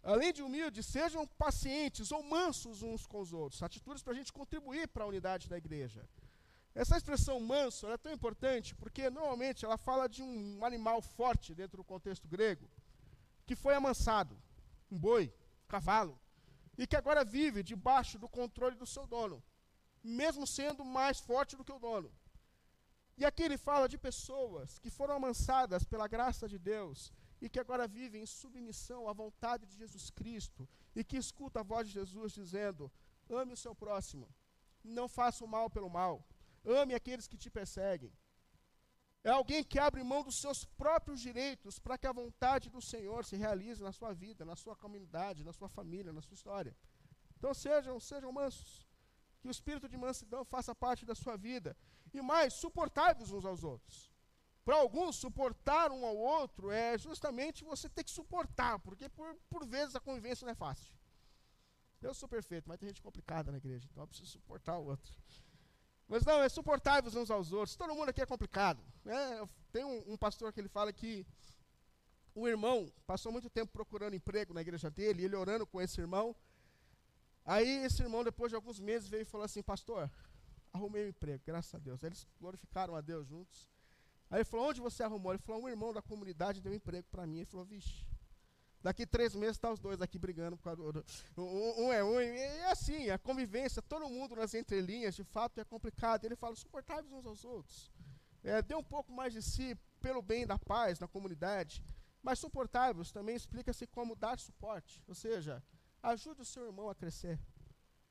Além 0.03 0.33
de 0.33 0.43
humildes, 0.43 0.87
sejam 0.87 1.27
pacientes 1.27 2.13
ou 2.13 2.23
mansos 2.23 2.83
uns 2.83 3.07
com 3.07 3.21
os 3.21 3.33
outros. 3.33 3.63
Atitudes 3.63 4.03
para 4.03 4.13
a 4.13 4.17
gente 4.17 4.33
contribuir 4.33 4.89
para 4.89 5.05
a 5.05 5.07
unidade 5.07 5.49
da 5.49 5.59
igreja. 5.59 6.09
Essa 6.75 6.97
expressão 6.97 7.41
manso 7.41 7.89
é 7.89 7.97
tão 7.97 8.13
importante 8.13 8.75
porque 8.75 9.11
normalmente 9.11 9.65
ela 9.65 9.77
fala 9.77 10.09
de 10.09 10.23
um 10.23 10.65
animal 10.65 11.03
forte 11.03 11.55
dentro 11.55 11.77
do 11.79 11.85
contexto 11.85 12.29
grego, 12.29 12.71
que 13.47 13.57
foi 13.57 13.75
amansado, 13.75 14.41
um 14.91 14.97
boi, 14.97 15.33
um 15.65 15.67
cavalo, 15.67 16.19
e 16.77 16.87
que 16.87 16.95
agora 16.95 17.25
vive 17.25 17.63
debaixo 17.63 18.19
do 18.19 18.29
controle 18.29 18.77
do 18.77 18.87
seu 18.87 19.07
dono, 19.07 19.43
mesmo 20.05 20.47
sendo 20.47 20.85
mais 20.85 21.19
forte 21.19 21.57
do 21.57 21.65
que 21.65 21.73
o 21.73 21.81
dono. 21.81 22.13
E 23.17 23.25
aqui 23.25 23.43
ele 23.43 23.59
fala 23.59 23.89
de 23.89 23.99
pessoas 23.99 24.79
que 24.79 24.91
foram 24.91 25.17
amansadas 25.17 25.83
pela 25.85 26.07
graça 26.07 26.49
de 26.49 26.57
Deus 26.57 27.13
e 27.41 27.49
que 27.49 27.61
agora 27.61 27.87
vivem 27.87 28.23
em 28.23 28.27
submissão 28.27 29.09
à 29.09 29.13
vontade 29.13 29.67
de 29.67 29.77
Jesus 29.77 30.11
Cristo 30.11 30.69
e 30.95 31.05
que 31.05 31.17
escuta 31.17 31.61
a 31.61 31.63
voz 31.63 31.87
de 31.87 31.95
Jesus 31.95 32.33
dizendo: 32.33 32.91
ame 33.31 33.53
o 33.53 33.57
seu 33.57 33.75
próximo, 33.75 34.29
não 34.83 35.09
faça 35.09 35.45
o 35.45 35.49
mal 35.49 35.71
pelo 35.71 35.89
mal, 35.89 36.25
ame 36.65 36.95
aqueles 36.95 37.29
que 37.29 37.39
te 37.39 37.51
perseguem. 37.51 38.13
É 39.25 39.31
alguém 39.31 39.65
que 39.65 39.79
abre 39.79 40.03
mão 40.03 40.23
dos 40.23 40.37
seus 40.37 40.65
próprios 40.65 41.21
direitos 41.21 41.79
para 41.79 41.99
que 41.99 42.07
a 42.07 42.13
vontade 42.13 42.71
do 42.71 42.81
Senhor 42.81 43.25
se 43.25 43.37
realize 43.37 43.83
na 43.83 43.93
sua 43.93 44.13
vida, 44.13 44.45
na 44.45 44.57
sua 44.57 44.77
comunidade, 44.77 45.45
na 45.45 45.53
sua 45.53 45.69
família, 45.69 46.13
na 46.13 46.23
sua 46.23 46.35
história. 46.35 46.77
Então 47.37 47.53
sejam, 47.53 47.99
sejam 48.01 48.33
mansos. 48.33 48.87
Que 49.41 49.49
o 49.49 49.51
espírito 49.51 49.89
de 49.89 49.97
mansidão 49.97 50.45
faça 50.45 50.75
parte 50.75 51.05
da 51.05 51.15
sua 51.15 51.37
vida. 51.37 51.77
E 52.13 52.21
mais, 52.21 52.55
suportáveis 52.55 53.31
uns 53.31 53.45
aos 53.45 53.63
outros. 53.63 54.13
Para 54.69 54.77
alguns, 54.77 55.17
suportar 55.17 55.91
um 55.91 56.05
ao 56.05 56.15
outro 56.15 56.71
é 56.71 56.99
justamente 56.99 57.65
você 57.65 57.89
ter 57.89 58.05
que 58.05 58.11
suportar, 58.11 58.79
porque 58.81 59.09
por, 59.09 59.35
por 59.49 59.67
vezes 59.67 59.97
a 59.97 60.01
convivência 60.01 60.45
não 60.45 60.53
é 60.53 60.55
fácil. 60.55 60.93
Eu 62.03 62.13
sou 62.13 62.29
perfeito, 62.29 62.69
mas 62.69 62.79
tem 62.79 62.91
gente 62.91 63.01
complicada 63.01 63.51
na 63.51 63.57
igreja, 63.57 63.89
então 63.91 64.03
eu 64.03 64.07
preciso 64.07 64.31
suportar 64.31 64.77
o 64.77 64.85
outro. 64.85 65.11
Mas 66.07 66.23
não, 66.23 66.43
é 66.43 66.51
suportáveis 66.51 67.15
uns 67.17 67.31
aos 67.31 67.51
outros. 67.51 67.79
Todo 67.79 67.95
mundo 67.95 68.11
aqui 68.11 68.21
é 68.21 68.27
complicado. 68.27 68.85
Né? 69.07 69.49
Tem 69.73 69.87
um, 69.87 70.13
um 70.13 70.19
pastor 70.19 70.53
que 70.53 70.61
ele 70.61 70.69
fala 70.69 70.93
que 70.93 71.27
o 72.35 72.47
irmão 72.47 72.93
passou 73.07 73.33
muito 73.33 73.49
tempo 73.49 73.73
procurando 73.73 74.17
emprego 74.17 74.53
na 74.53 74.61
igreja 74.61 74.91
dele, 74.91 75.25
ele 75.25 75.35
orando 75.35 75.67
com 75.67 75.81
esse 75.81 75.99
irmão. 75.99 76.37
Aí 77.43 77.87
esse 77.87 78.03
irmão, 78.03 78.23
depois 78.23 78.51
de 78.51 78.57
alguns 78.57 78.79
meses, 78.79 79.09
veio 79.09 79.23
e 79.23 79.25
falou 79.25 79.47
assim: 79.47 79.63
Pastor, 79.63 80.11
arrumei 80.75 81.07
um 81.07 81.09
emprego, 81.09 81.43
graças 81.47 81.75
a 81.75 81.79
Deus. 81.79 82.03
Eles 82.03 82.27
glorificaram 82.39 82.95
a 82.95 83.01
Deus 83.01 83.27
juntos. 83.27 83.78
Aí 84.31 84.39
ele 84.39 84.45
falou, 84.45 84.69
onde 84.69 84.81
você 84.81 85.03
arrumou? 85.03 85.33
Ele 85.33 85.43
falou, 85.43 85.63
um 85.63 85.69
irmão 85.69 85.93
da 85.93 86.03
comunidade 86.03 86.61
deu 86.61 86.73
um 86.73 86.75
emprego 86.75 87.07
para 87.11 87.27
mim. 87.27 87.39
Ele 87.39 87.47
falou, 87.47 87.65
vixe, 87.65 88.07
daqui 88.83 89.07
três 89.07 89.35
meses 89.35 89.59
tá 89.59 89.71
os 89.73 89.81
dois 89.81 90.01
aqui 90.03 90.19
brigando 90.19 90.57
por 90.57 90.65
causa 90.65 90.83
do, 90.93 91.05
um, 91.37 91.93
é 91.93 92.05
um, 92.05 92.21
e 92.21 92.27
é 92.27 92.71
assim, 92.71 93.09
a 93.09 93.19
convivência, 93.19 93.81
todo 93.81 94.09
mundo 94.09 94.37
nas 94.37 94.53
entrelinhas, 94.55 95.15
de 95.15 95.25
fato 95.25 95.59
é 95.61 95.65
complicado. 95.65 96.25
Ele 96.25 96.37
fala, 96.37 96.55
suportáveis 96.57 97.11
uns 97.11 97.27
aos 97.27 97.45
outros. 97.45 97.91
É, 98.45 98.61
dê 98.61 98.75
um 98.75 98.85
pouco 98.85 99.13
mais 99.13 99.33
de 99.33 99.43
si 99.43 99.77
pelo 100.01 100.21
bem 100.21 100.47
da 100.47 100.59
paz 100.59 101.01
na 101.01 101.09
comunidade. 101.09 101.83
Mas 102.23 102.39
suportáveis 102.39 103.11
também 103.11 103.35
explica-se 103.35 103.87
como 103.87 104.15
dar 104.15 104.39
suporte, 104.39 105.03
ou 105.09 105.15
seja, 105.15 105.63
ajude 106.03 106.43
o 106.43 106.45
seu 106.45 106.67
irmão 106.67 106.91
a 106.91 106.95
crescer. 106.95 107.39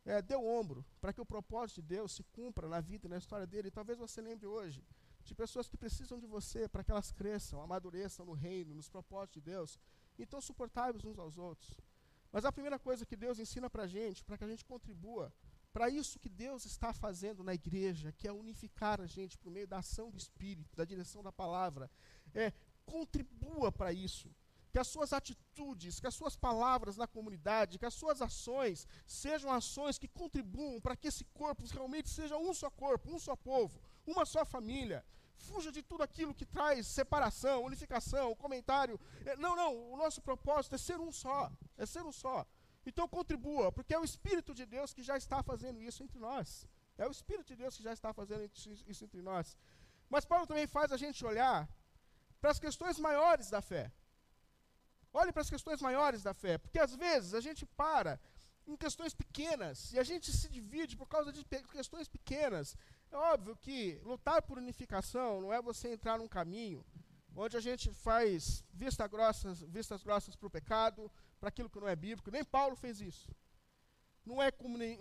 É, 0.03 0.21
dê 0.21 0.35
o 0.35 0.45
ombro 0.47 0.85
para 1.01 1.11
que 1.11 1.19
o 1.19 1.25
propósito 1.25 1.81
de 1.81 1.87
Deus 1.89 2.13
se 2.13 2.23
cumpra 2.23 2.67
na 2.67 2.79
vida 2.79 3.05
e 3.05 3.09
na 3.09 3.17
história 3.17 3.45
dele. 3.45 3.67
E 3.67 3.71
talvez 3.71 3.99
você 3.99 4.21
lembre 4.21 4.47
hoje 4.47 4.81
de 5.27 5.35
pessoas 5.35 5.67
que 5.67 5.77
precisam 5.77 6.19
de 6.19 6.25
você 6.25 6.67
para 6.67 6.83
que 6.83 6.91
elas 6.91 7.11
cresçam, 7.11 7.61
amadureçam 7.61 8.25
no 8.25 8.33
reino, 8.33 8.73
nos 8.73 8.89
propósitos 8.89 9.35
de 9.35 9.41
Deus. 9.41 9.79
Então, 10.17 10.39
suportáveis 10.41 11.03
uns 11.05 11.19
aos 11.19 11.37
outros. 11.37 11.79
Mas 12.31 12.45
a 12.45 12.51
primeira 12.51 12.79
coisa 12.79 13.05
que 13.05 13.15
Deus 13.15 13.39
ensina 13.39 13.69
para 13.69 13.83
a 13.83 13.87
gente, 13.87 14.23
para 14.23 14.37
que 14.37 14.43
a 14.43 14.47
gente 14.47 14.65
contribua 14.65 15.33
para 15.71 15.89
isso 15.89 16.19
que 16.19 16.29
Deus 16.29 16.65
está 16.65 16.91
fazendo 16.91 17.43
na 17.43 17.53
igreja, 17.53 18.11
que 18.11 18.27
é 18.27 18.31
unificar 18.31 18.99
a 18.99 19.05
gente 19.05 19.37
por 19.37 19.51
meio 19.51 19.67
da 19.67 19.77
ação 19.77 20.09
do 20.09 20.17
Espírito, 20.17 20.75
da 20.75 20.83
direção 20.83 21.21
da 21.21 21.31
palavra, 21.31 21.89
é 22.33 22.51
contribua 22.85 23.71
para 23.71 23.93
isso. 23.93 24.33
Que 24.71 24.79
as 24.79 24.87
suas 24.87 25.13
atitudes, 25.13 25.99
que 25.99 26.07
as 26.07 26.15
suas 26.15 26.35
palavras 26.35 26.97
na 26.97 27.05
comunidade, 27.05 27.77
que 27.77 27.85
as 27.85 27.93
suas 27.93 28.21
ações 28.21 28.87
sejam 29.05 29.51
ações 29.51 29.97
que 29.97 30.07
contribuam 30.07 30.81
para 30.81 30.95
que 30.95 31.07
esse 31.07 31.25
corpo 31.25 31.63
realmente 31.67 32.09
seja 32.09 32.37
um 32.37 32.53
só 32.53 32.69
corpo, 32.69 33.13
um 33.13 33.19
só 33.19 33.35
povo, 33.35 33.79
uma 34.07 34.25
só 34.25 34.43
família. 34.45 35.05
Fuja 35.35 35.71
de 35.71 35.81
tudo 35.83 36.01
aquilo 36.01 36.33
que 36.33 36.45
traz 36.45 36.87
separação, 36.87 37.63
unificação, 37.63 38.35
comentário. 38.35 38.99
É, 39.25 39.35
não, 39.35 39.55
não, 39.55 39.71
o 39.93 39.97
nosso 39.97 40.21
propósito 40.21 40.75
é 40.75 40.77
ser 40.77 40.99
um 40.99 41.11
só, 41.11 41.51
é 41.77 41.85
ser 41.85 42.03
um 42.03 42.11
só. 42.11 42.45
Então 42.85 43.07
contribua, 43.07 43.71
porque 43.71 43.93
é 43.93 43.99
o 43.99 44.03
Espírito 44.03 44.53
de 44.55 44.65
Deus 44.65 44.93
que 44.93 45.03
já 45.03 45.17
está 45.17 45.43
fazendo 45.43 45.81
isso 45.81 46.01
entre 46.03 46.19
nós. 46.19 46.65
É 46.97 47.05
o 47.07 47.11
Espírito 47.11 47.47
de 47.47 47.55
Deus 47.55 47.77
que 47.77 47.83
já 47.83 47.93
está 47.93 48.13
fazendo 48.13 48.49
isso 48.87 49.03
entre 49.05 49.21
nós. 49.21 49.55
Mas 50.09 50.25
Paulo 50.25 50.47
também 50.47 50.65
faz 50.65 50.91
a 50.91 50.97
gente 50.97 51.23
olhar 51.25 51.69
para 52.39 52.51
as 52.51 52.59
questões 52.59 52.97
maiores 52.97 53.49
da 53.49 53.61
fé. 53.61 53.91
Olhe 55.13 55.31
para 55.31 55.41
as 55.41 55.49
questões 55.49 55.81
maiores 55.81 56.23
da 56.23 56.33
fé, 56.33 56.57
porque 56.57 56.79
às 56.79 56.95
vezes 56.95 57.33
a 57.33 57.41
gente 57.41 57.65
para 57.65 58.19
em 58.67 58.75
questões 58.75 59.13
pequenas 59.13 59.93
e 59.93 59.99
a 59.99 60.03
gente 60.03 60.31
se 60.31 60.49
divide 60.49 60.97
por 60.97 61.07
causa 61.07 61.31
de 61.31 61.43
questões 61.71 62.07
pequenas. 62.07 62.75
É 63.11 63.15
óbvio 63.15 63.55
que 63.55 63.99
lutar 64.03 64.41
por 64.41 64.57
unificação 64.57 65.41
não 65.41 65.53
é 65.53 65.61
você 65.61 65.89
entrar 65.89 66.17
num 66.17 66.27
caminho 66.27 66.85
onde 67.35 67.55
a 67.55 67.59
gente 67.59 67.91
faz 67.91 68.63
vista 68.73 69.07
grossas, 69.07 69.61
vistas 69.61 70.03
grossas 70.03 70.35
para 70.35 70.47
o 70.47 70.49
pecado, 70.49 71.11
para 71.39 71.49
aquilo 71.49 71.69
que 71.69 71.79
não 71.79 71.87
é 71.87 71.95
bíblico. 71.95 72.31
Nem 72.31 72.43
Paulo 72.43 72.75
fez 72.75 72.99
isso. 72.99 73.29
Não 74.27 74.43
é 74.43 74.47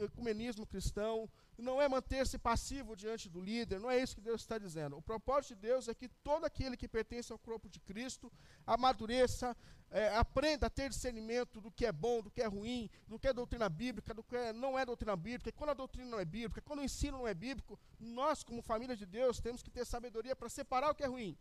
ecumenismo 0.07 0.65
cristão, 0.73 1.29
não 1.59 1.81
é 1.83 1.89
manter-se 1.89 2.39
passivo 2.39 2.95
diante 2.95 3.29
do 3.29 3.41
líder, 3.41 3.81
não 3.81 3.91
é 3.91 3.99
isso 3.99 4.15
que 4.15 4.21
Deus 4.21 4.41
está 4.43 4.57
dizendo. 4.57 4.97
O 4.97 5.03
propósito 5.03 5.55
de 5.55 5.63
Deus 5.63 5.89
é 5.89 5.95
que 5.95 6.09
todo 6.29 6.45
aquele 6.45 6.77
que 6.77 6.87
pertence 6.87 7.33
ao 7.33 7.39
corpo 7.39 7.69
de 7.69 7.81
Cristo 7.81 8.31
amadureça, 8.65 9.57
é, 9.91 10.15
aprenda 10.17 10.67
a 10.69 10.71
ter 10.71 10.89
discernimento 10.91 11.61
do 11.61 11.73
que 11.73 11.85
é 11.87 11.93
bom, 11.93 12.23
do 12.23 12.31
que 12.31 12.41
é 12.41 12.47
ruim, 12.47 12.89
do 13.09 13.19
que 13.19 13.27
é 13.27 13.33
doutrina 13.33 13.69
bíblica, 13.69 14.15
do 14.15 14.23
que 14.23 14.37
é, 14.37 14.53
não 14.53 14.79
é 14.79 14.85
doutrina 14.85 15.17
bíblica. 15.17 15.49
E 15.49 15.53
quando 15.53 15.71
a 15.71 15.75
doutrina 15.75 16.09
não 16.09 16.21
é 16.21 16.25
bíblica, 16.25 16.61
quando 16.61 16.81
o 16.81 16.85
ensino 16.85 17.19
não 17.19 17.27
é 17.27 17.35
bíblico, 17.35 17.79
nós, 17.99 18.45
como 18.45 18.63
família 18.63 18.97
de 18.97 19.07
Deus, 19.07 19.41
temos 19.41 19.61
que 19.61 19.71
ter 19.71 19.85
sabedoria 19.85 20.37
para 20.37 20.49
separar 20.49 20.91
o 20.91 20.95
que 20.95 21.03
é 21.03 21.09
ruim. 21.09 21.37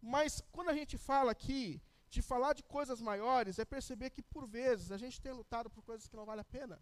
Mas 0.00 0.40
quando 0.52 0.68
a 0.68 0.74
gente 0.74 0.96
fala 0.98 1.32
aqui 1.32 1.80
de 2.12 2.20
falar 2.20 2.52
de 2.52 2.62
coisas 2.62 3.00
maiores 3.00 3.58
é 3.58 3.64
perceber 3.64 4.10
que, 4.10 4.22
por 4.34 4.46
vezes, 4.46 4.92
a 4.92 4.98
gente 5.02 5.20
tem 5.24 5.32
lutado 5.32 5.70
por 5.70 5.82
coisas 5.82 6.06
que 6.06 6.14
não 6.14 6.26
vale 6.26 6.42
a 6.42 6.50
pena. 6.56 6.76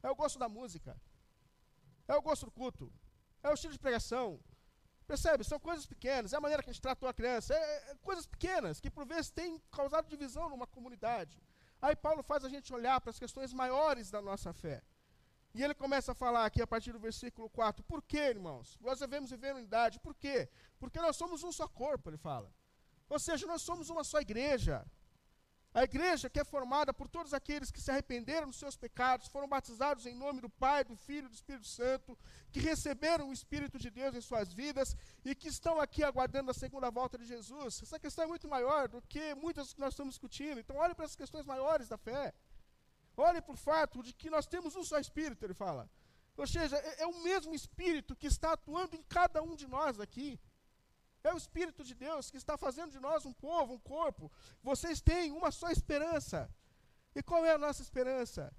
É 0.00 0.08
o 0.08 0.14
gosto 0.14 0.38
da 0.38 0.48
música. 0.48 0.96
É 2.06 2.14
o 2.14 2.22
gosto 2.22 2.46
do 2.46 2.52
culto. 2.52 2.92
É 3.42 3.48
o 3.50 3.54
estilo 3.54 3.72
de 3.72 3.80
pregação. 3.80 4.28
Percebe? 5.04 5.42
São 5.42 5.58
coisas 5.58 5.84
pequenas. 5.84 6.32
É 6.32 6.36
a 6.36 6.40
maneira 6.40 6.62
que 6.62 6.70
a 6.70 6.72
gente 6.72 6.80
tratou 6.88 7.08
a 7.08 7.14
criança. 7.20 7.54
É, 7.54 7.90
é 7.90 7.94
coisas 7.96 8.24
pequenas 8.24 8.80
que, 8.80 8.88
por 8.88 9.04
vezes, 9.04 9.32
têm 9.32 9.60
causado 9.72 10.08
divisão 10.08 10.48
numa 10.48 10.66
comunidade. 10.66 11.42
Aí 11.80 11.96
Paulo 11.96 12.22
faz 12.22 12.44
a 12.44 12.48
gente 12.48 12.72
olhar 12.72 13.00
para 13.00 13.10
as 13.10 13.18
questões 13.18 13.52
maiores 13.52 14.12
da 14.12 14.22
nossa 14.22 14.52
fé. 14.52 14.80
E 15.52 15.62
ele 15.64 15.74
começa 15.74 16.12
a 16.12 16.14
falar 16.14 16.46
aqui 16.46 16.62
a 16.62 16.66
partir 16.68 16.92
do 16.92 17.00
versículo 17.00 17.50
4. 17.50 17.82
Por 17.82 18.00
quê, 18.00 18.30
irmãos? 18.36 18.78
Nós 18.80 19.00
devemos 19.00 19.30
viver 19.30 19.50
em 19.50 19.56
unidade. 19.56 19.98
Por 19.98 20.14
quê? 20.14 20.48
Porque 20.78 21.00
nós 21.00 21.16
somos 21.16 21.42
um 21.42 21.50
só 21.50 21.66
corpo, 21.66 22.08
ele 22.10 22.16
fala. 22.16 22.54
Ou 23.08 23.18
seja, 23.18 23.46
nós 23.46 23.62
somos 23.62 23.90
uma 23.90 24.04
só 24.04 24.20
igreja. 24.20 24.84
A 25.74 25.84
igreja 25.84 26.28
que 26.28 26.38
é 26.38 26.44
formada 26.44 26.92
por 26.92 27.08
todos 27.08 27.32
aqueles 27.32 27.70
que 27.70 27.80
se 27.80 27.90
arrependeram 27.90 28.46
dos 28.46 28.58
seus 28.58 28.76
pecados, 28.76 29.28
foram 29.28 29.48
batizados 29.48 30.04
em 30.04 30.14
nome 30.14 30.42
do 30.42 30.50
Pai, 30.50 30.84
do 30.84 30.94
Filho 30.94 31.24
e 31.24 31.28
do 31.30 31.34
Espírito 31.34 31.66
Santo, 31.66 32.18
que 32.50 32.60
receberam 32.60 33.30
o 33.30 33.32
Espírito 33.32 33.78
de 33.78 33.90
Deus 33.90 34.14
em 34.14 34.20
suas 34.20 34.52
vidas 34.52 34.94
e 35.24 35.34
que 35.34 35.48
estão 35.48 35.80
aqui 35.80 36.04
aguardando 36.04 36.50
a 36.50 36.54
segunda 36.54 36.90
volta 36.90 37.16
de 37.16 37.24
Jesus. 37.24 37.80
Essa 37.82 37.98
questão 37.98 38.24
é 38.24 38.28
muito 38.28 38.46
maior 38.46 38.86
do 38.86 39.00
que 39.00 39.34
muitas 39.34 39.72
que 39.72 39.80
nós 39.80 39.94
estamos 39.94 40.14
discutindo. 40.14 40.60
Então, 40.60 40.76
olhe 40.76 40.94
para 40.94 41.06
as 41.06 41.16
questões 41.16 41.46
maiores 41.46 41.88
da 41.88 41.96
fé. 41.96 42.34
Olhe 43.16 43.40
para 43.40 43.54
o 43.54 43.56
fato 43.56 44.02
de 44.02 44.12
que 44.12 44.28
nós 44.28 44.46
temos 44.46 44.76
um 44.76 44.84
só 44.84 44.98
Espírito, 44.98 45.42
ele 45.42 45.54
fala. 45.54 45.88
Ou 46.36 46.46
seja, 46.46 46.76
é, 46.76 47.02
é 47.02 47.06
o 47.06 47.22
mesmo 47.22 47.54
Espírito 47.54 48.14
que 48.14 48.26
está 48.26 48.52
atuando 48.52 48.94
em 48.94 49.02
cada 49.04 49.42
um 49.42 49.54
de 49.56 49.66
nós 49.66 49.98
aqui. 49.98 50.38
É 51.24 51.32
o 51.32 51.36
Espírito 51.36 51.84
de 51.84 51.94
Deus 51.94 52.30
que 52.30 52.36
está 52.36 52.56
fazendo 52.56 52.90
de 52.90 53.00
nós 53.00 53.24
um 53.24 53.32
povo, 53.32 53.74
um 53.74 53.78
corpo. 53.78 54.30
Vocês 54.62 55.00
têm 55.00 55.32
uma 55.32 55.50
só 55.50 55.70
esperança. 55.70 56.50
E 57.14 57.22
qual 57.22 57.44
é 57.44 57.52
a 57.52 57.58
nossa 57.58 57.82
esperança? 57.82 58.52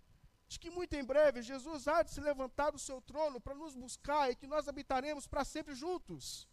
De 0.48 0.60
que 0.60 0.70
muito 0.70 0.93
em 0.93 1.03
breve 1.03 1.41
Jesus 1.41 1.88
há 1.88 2.03
de 2.03 2.12
se 2.12 2.22
levantar 2.22 2.72
do 2.72 2.79
seu 2.79 3.01
trono 3.01 3.41
para 3.41 3.55
nos 3.55 3.75
buscar 3.75 4.29
e 4.29 4.36
que 4.36 4.48
nós 4.48 4.67
habitaremos 4.67 5.27
para 5.27 5.43
sempre 5.43 5.74
juntos. 5.74 6.48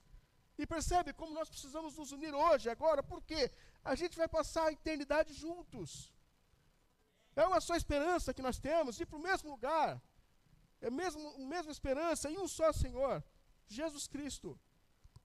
E 0.59 0.67
percebe 0.67 1.13
como 1.13 1.33
nós 1.33 1.49
precisamos 1.49 1.97
nos 1.97 2.13
unir 2.13 2.35
hoje, 2.35 2.69
agora, 2.69 3.03
porque 3.03 3.51
a 3.85 3.95
gente 3.95 4.17
vai 4.17 4.29
passar 4.29 4.67
a 4.67 4.73
eternidade 4.73 5.33
juntos. 5.33 6.13
É 7.35 7.47
uma 7.47 7.61
só 7.61 7.75
esperança 7.77 8.35
que 8.35 8.43
nós 8.43 8.59
temos, 8.59 8.99
ir 9.01 9.07
para 9.07 9.19
o 9.19 9.23
mesmo 9.23 9.51
lugar. 9.51 10.01
É 10.81 10.89
a 10.89 10.91
mesma, 10.91 11.71
esperança 11.71 12.31
em 12.31 12.39
um 12.39 12.49
só 12.49 12.73
Senhor, 12.73 13.23
Jesus 13.69 14.07
Cristo. 14.07 14.59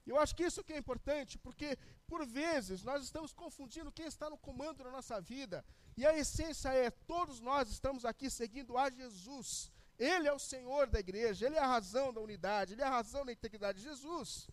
Eu 0.05 0.19
acho 0.19 0.35
que 0.35 0.43
isso 0.43 0.63
que 0.63 0.73
é 0.73 0.77
importante, 0.77 1.37
porque 1.37 1.77
por 2.07 2.25
vezes 2.25 2.83
nós 2.83 3.03
estamos 3.03 3.33
confundindo 3.33 3.91
quem 3.91 4.05
está 4.05 4.29
no 4.29 4.37
comando 4.37 4.83
da 4.83 4.91
nossa 4.91 5.19
vida. 5.19 5.65
E 5.97 6.05
a 6.05 6.15
essência 6.15 6.69
é: 6.69 6.91
todos 6.91 7.39
nós 7.39 7.69
estamos 7.69 8.05
aqui 8.05 8.29
seguindo 8.29 8.77
a 8.77 8.89
Jesus. 8.89 9.71
Ele 9.97 10.27
é 10.27 10.33
o 10.33 10.39
Senhor 10.39 10.87
da 10.87 10.99
igreja, 10.99 11.45
Ele 11.45 11.55
é 11.55 11.59
a 11.59 11.67
razão 11.67 12.13
da 12.13 12.21
unidade, 12.21 12.73
Ele 12.73 12.81
é 12.81 12.85
a 12.85 12.89
razão 12.89 13.25
da 13.25 13.31
integridade. 13.31 13.81
Jesus. 13.81 14.47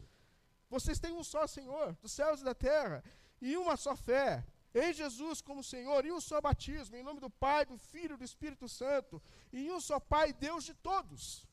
Vocês 0.71 0.99
têm 0.99 1.13
um 1.13 1.25
só 1.25 1.47
Senhor, 1.47 1.95
dos 2.01 2.13
céus 2.13 2.41
e 2.41 2.45
da 2.45 2.55
terra, 2.55 3.05
e 3.41 3.57
uma 3.57 3.77
só 3.77 3.95
fé. 3.95 4.45
Em 4.75 4.91
Jesus 4.95 5.43
como 5.43 5.63
Senhor, 5.63 6.07
e 6.07 6.13
um 6.13 6.21
só 6.21 6.41
batismo, 6.41 6.97
em 6.97 7.03
nome 7.03 7.21
do 7.21 7.29
Pai, 7.29 7.67
do 7.67 7.77
Filho 7.77 8.15
e 8.15 8.17
do 8.17 8.25
Espírito 8.25 8.67
Santo, 8.67 9.23
e 9.53 9.71
um 9.71 9.79
só 9.79 10.01
Pai, 10.01 10.33
Deus 10.33 10.65
de 10.65 10.73
todos. 10.73 11.47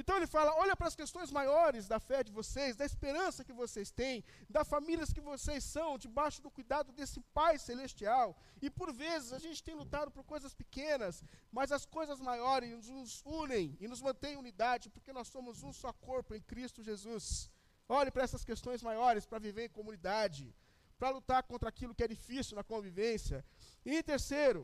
Então 0.00 0.16
ele 0.16 0.28
fala: 0.34 0.54
olha 0.62 0.74
para 0.76 0.88
as 0.90 0.94
questões 1.00 1.30
maiores 1.38 1.88
da 1.92 1.98
fé 2.08 2.22
de 2.26 2.32
vocês, 2.38 2.76
da 2.80 2.86
esperança 2.90 3.44
que 3.48 3.52
vocês 3.62 3.90
têm, 4.00 4.24
das 4.56 4.68
famílias 4.74 5.12
que 5.12 5.20
vocês 5.20 5.64
são, 5.64 5.98
debaixo 6.06 6.40
do 6.44 6.50
cuidado 6.58 6.92
desse 6.98 7.20
Pai 7.38 7.54
celestial. 7.58 8.28
E 8.62 8.70
por 8.70 8.92
vezes 8.92 9.32
a 9.32 9.40
gente 9.46 9.60
tem 9.68 9.74
lutado 9.74 10.10
por 10.16 10.22
coisas 10.32 10.54
pequenas, 10.54 11.22
mas 11.50 11.72
as 11.72 11.84
coisas 11.84 12.20
maiores 12.20 12.88
nos 12.88 13.22
unem 13.24 13.76
e 13.80 13.88
nos 13.88 14.00
mantêm 14.00 14.34
em 14.34 14.42
unidade, 14.44 14.88
porque 14.88 15.12
nós 15.18 15.26
somos 15.34 15.64
um 15.64 15.72
só 15.72 15.92
corpo 15.92 16.32
em 16.32 16.42
Cristo 16.52 16.80
Jesus. 16.90 17.50
Olhe 17.88 18.12
para 18.12 18.22
essas 18.22 18.44
questões 18.44 18.82
maiores 18.88 19.26
para 19.26 19.44
viver 19.46 19.64
em 19.64 19.76
comunidade, 19.80 20.54
para 20.98 21.10
lutar 21.10 21.42
contra 21.42 21.68
aquilo 21.68 21.94
que 21.94 22.04
é 22.04 22.08
difícil 22.16 22.54
na 22.54 22.62
convivência. 22.62 23.44
E 23.84 24.02
terceiro, 24.02 24.62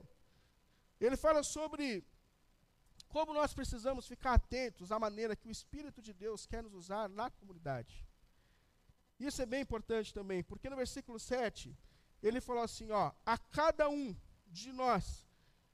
ele 1.00 1.16
fala 1.16 1.42
sobre 1.42 2.04
como 3.14 3.32
nós 3.32 3.54
precisamos 3.54 4.08
ficar 4.08 4.34
atentos 4.34 4.90
à 4.90 4.98
maneira 4.98 5.36
que 5.36 5.46
o 5.46 5.50
Espírito 5.52 6.02
de 6.02 6.12
Deus 6.12 6.46
quer 6.46 6.64
nos 6.64 6.74
usar 6.74 7.08
na 7.08 7.30
comunidade. 7.30 8.04
Isso 9.20 9.40
é 9.40 9.46
bem 9.46 9.62
importante 9.62 10.12
também, 10.12 10.42
porque 10.42 10.68
no 10.68 10.74
versículo 10.74 11.16
7, 11.20 11.78
ele 12.20 12.40
falou 12.40 12.64
assim: 12.64 12.90
ó, 12.90 13.12
a 13.24 13.38
cada 13.38 13.88
um 13.88 14.16
de 14.48 14.72
nós 14.72 15.24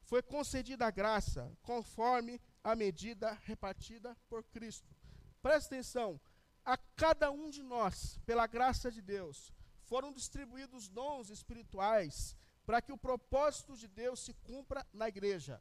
foi 0.02 0.20
concedida 0.20 0.87
a 0.87 0.90
graça 0.90 1.50
conforme 1.62 2.38
a 2.62 2.76
medida 2.76 3.32
repartida 3.44 4.14
por 4.28 4.44
Cristo. 4.44 4.94
Presta 5.40 5.75
atenção, 5.75 6.20
a 6.62 6.76
cada 6.76 7.30
um 7.30 7.49
de 7.49 7.62
nós, 7.62 8.18
pela 8.26 8.47
graça 8.47 8.90
de 8.90 9.00
Deus, 9.00 9.50
foram 9.85 10.12
distribuídos 10.12 10.90
dons 10.90 11.30
espirituais 11.30 12.37
para 12.66 12.82
que 12.82 12.92
o 12.92 12.99
propósito 12.99 13.75
de 13.78 13.88
Deus 13.88 14.20
se 14.20 14.35
cumpra 14.35 14.87
na 14.92 15.09
igreja 15.09 15.59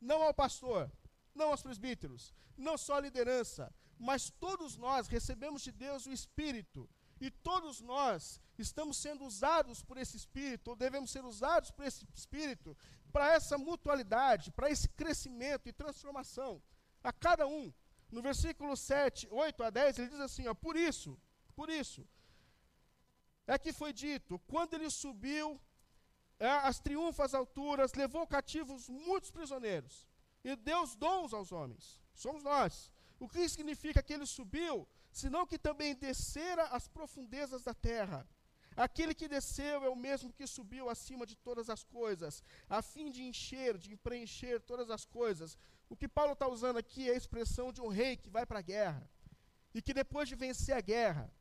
não 0.00 0.22
ao 0.22 0.34
pastor, 0.34 0.90
não 1.34 1.50
aos 1.50 1.62
presbíteros, 1.62 2.34
não 2.56 2.76
só 2.76 2.94
à 2.96 3.00
liderança, 3.00 3.72
mas 3.98 4.30
todos 4.30 4.76
nós 4.76 5.08
recebemos 5.08 5.62
de 5.62 5.72
Deus 5.72 6.06
o 6.06 6.12
Espírito. 6.12 6.88
E 7.20 7.30
todos 7.30 7.80
nós 7.80 8.40
estamos 8.56 8.96
sendo 8.96 9.24
usados 9.24 9.82
por 9.82 9.98
esse 9.98 10.16
Espírito, 10.16 10.68
ou 10.68 10.76
devemos 10.76 11.10
ser 11.10 11.24
usados 11.24 11.70
por 11.70 11.84
esse 11.84 12.06
Espírito, 12.14 12.76
para 13.12 13.32
essa 13.32 13.58
mutualidade, 13.58 14.52
para 14.52 14.70
esse 14.70 14.88
crescimento 14.90 15.68
e 15.68 15.72
transformação. 15.72 16.62
A 17.02 17.12
cada 17.12 17.46
um. 17.46 17.72
No 18.10 18.22
versículo 18.22 18.76
7, 18.76 19.28
8 19.30 19.62
a 19.64 19.70
10, 19.70 19.98
ele 19.98 20.08
diz 20.10 20.20
assim: 20.20 20.46
ó, 20.46 20.54
por 20.54 20.76
isso, 20.76 21.20
por 21.54 21.68
isso, 21.68 22.08
é 23.46 23.58
que 23.58 23.72
foi 23.72 23.92
dito: 23.92 24.38
quando 24.46 24.74
ele 24.74 24.88
subiu 24.88 25.60
é, 26.38 26.48
as 26.48 26.78
triunfas 26.78 27.34
alturas, 27.34 27.94
levou 27.94 28.26
cativos 28.26 28.88
muitos 28.88 29.30
prisioneiros 29.30 30.06
e 30.44 30.54
deu 30.56 30.82
os 30.82 30.94
dons 30.94 31.32
aos 31.32 31.52
homens. 31.52 32.00
Somos 32.14 32.42
nós. 32.42 32.92
O 33.18 33.28
que 33.28 33.48
significa 33.48 34.02
que 34.02 34.12
ele 34.12 34.26
subiu? 34.26 34.88
Senão 35.10 35.46
que 35.46 35.58
também 35.58 35.94
descera 35.94 36.64
as 36.66 36.86
profundezas 36.86 37.64
da 37.64 37.74
terra. 37.74 38.28
Aquele 38.76 39.12
que 39.12 39.26
desceu 39.26 39.82
é 39.84 39.88
o 39.88 39.96
mesmo 39.96 40.32
que 40.32 40.46
subiu 40.46 40.88
acima 40.88 41.26
de 41.26 41.34
todas 41.34 41.68
as 41.68 41.82
coisas, 41.82 42.44
a 42.68 42.80
fim 42.80 43.10
de 43.10 43.24
encher, 43.24 43.76
de 43.76 43.96
preencher 43.96 44.60
todas 44.60 44.88
as 44.88 45.04
coisas. 45.04 45.58
O 45.88 45.96
que 45.96 46.06
Paulo 46.06 46.34
está 46.34 46.46
usando 46.46 46.76
aqui 46.76 47.10
é 47.10 47.12
a 47.14 47.16
expressão 47.16 47.72
de 47.72 47.80
um 47.80 47.88
rei 47.88 48.16
que 48.16 48.30
vai 48.30 48.46
para 48.46 48.60
a 48.60 48.62
guerra. 48.62 49.10
E 49.74 49.82
que 49.82 49.92
depois 49.92 50.28
de 50.28 50.36
vencer 50.36 50.76
a 50.76 50.80
guerra, 50.80 51.32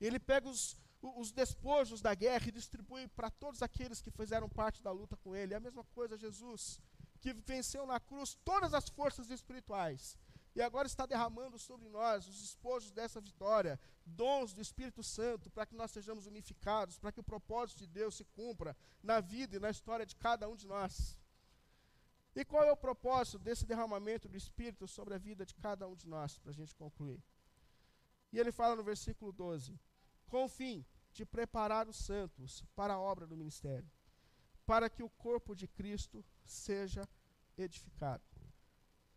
ele 0.00 0.20
pega 0.20 0.48
os, 0.48 0.76
os 1.16 1.30
despojos 1.32 2.00
da 2.00 2.14
guerra 2.14 2.48
e 2.48 2.52
distribui 2.52 3.06
para 3.08 3.30
todos 3.30 3.62
aqueles 3.62 4.00
que 4.00 4.10
fizeram 4.10 4.48
parte 4.48 4.82
da 4.82 4.90
luta 4.90 5.16
com 5.16 5.34
ele. 5.34 5.54
É 5.54 5.56
a 5.56 5.60
mesma 5.60 5.84
coisa 5.84 6.16
Jesus, 6.16 6.80
que 7.20 7.32
venceu 7.32 7.86
na 7.86 8.00
cruz 8.00 8.36
todas 8.44 8.72
as 8.74 8.88
forças 8.88 9.30
espirituais 9.30 10.18
e 10.54 10.62
agora 10.62 10.86
está 10.86 11.04
derramando 11.04 11.58
sobre 11.58 11.88
nós 11.88 12.28
os 12.28 12.40
despojos 12.40 12.92
dessa 12.92 13.20
vitória, 13.20 13.78
dons 14.06 14.54
do 14.54 14.60
Espírito 14.60 15.02
Santo, 15.02 15.50
para 15.50 15.66
que 15.66 15.74
nós 15.74 15.90
sejamos 15.90 16.26
unificados, 16.26 16.96
para 16.96 17.10
que 17.10 17.18
o 17.18 17.24
propósito 17.24 17.78
de 17.78 17.88
Deus 17.88 18.14
se 18.14 18.24
cumpra 18.24 18.76
na 19.02 19.20
vida 19.20 19.56
e 19.56 19.58
na 19.58 19.70
história 19.70 20.06
de 20.06 20.14
cada 20.14 20.48
um 20.48 20.54
de 20.54 20.66
nós. 20.66 21.18
E 22.36 22.44
qual 22.44 22.62
é 22.62 22.70
o 22.70 22.76
propósito 22.76 23.38
desse 23.38 23.66
derramamento 23.66 24.28
do 24.28 24.36
Espírito 24.36 24.86
sobre 24.86 25.14
a 25.14 25.18
vida 25.18 25.44
de 25.44 25.54
cada 25.54 25.88
um 25.88 25.96
de 25.96 26.06
nós, 26.06 26.38
para 26.38 26.50
a 26.50 26.54
gente 26.54 26.74
concluir? 26.74 27.20
E 28.32 28.38
ele 28.38 28.52
fala 28.52 28.76
no 28.76 28.84
versículo 28.84 29.32
12: 29.32 29.78
com 30.28 30.48
fim 30.48 30.84
de 31.14 31.24
preparar 31.24 31.88
os 31.88 31.96
santos 31.96 32.64
para 32.74 32.94
a 32.94 33.00
obra 33.00 33.26
do 33.26 33.36
ministério, 33.36 33.88
para 34.66 34.90
que 34.90 35.02
o 35.02 35.08
corpo 35.08 35.54
de 35.54 35.68
Cristo 35.68 36.24
seja 36.44 37.08
edificado. 37.56 38.24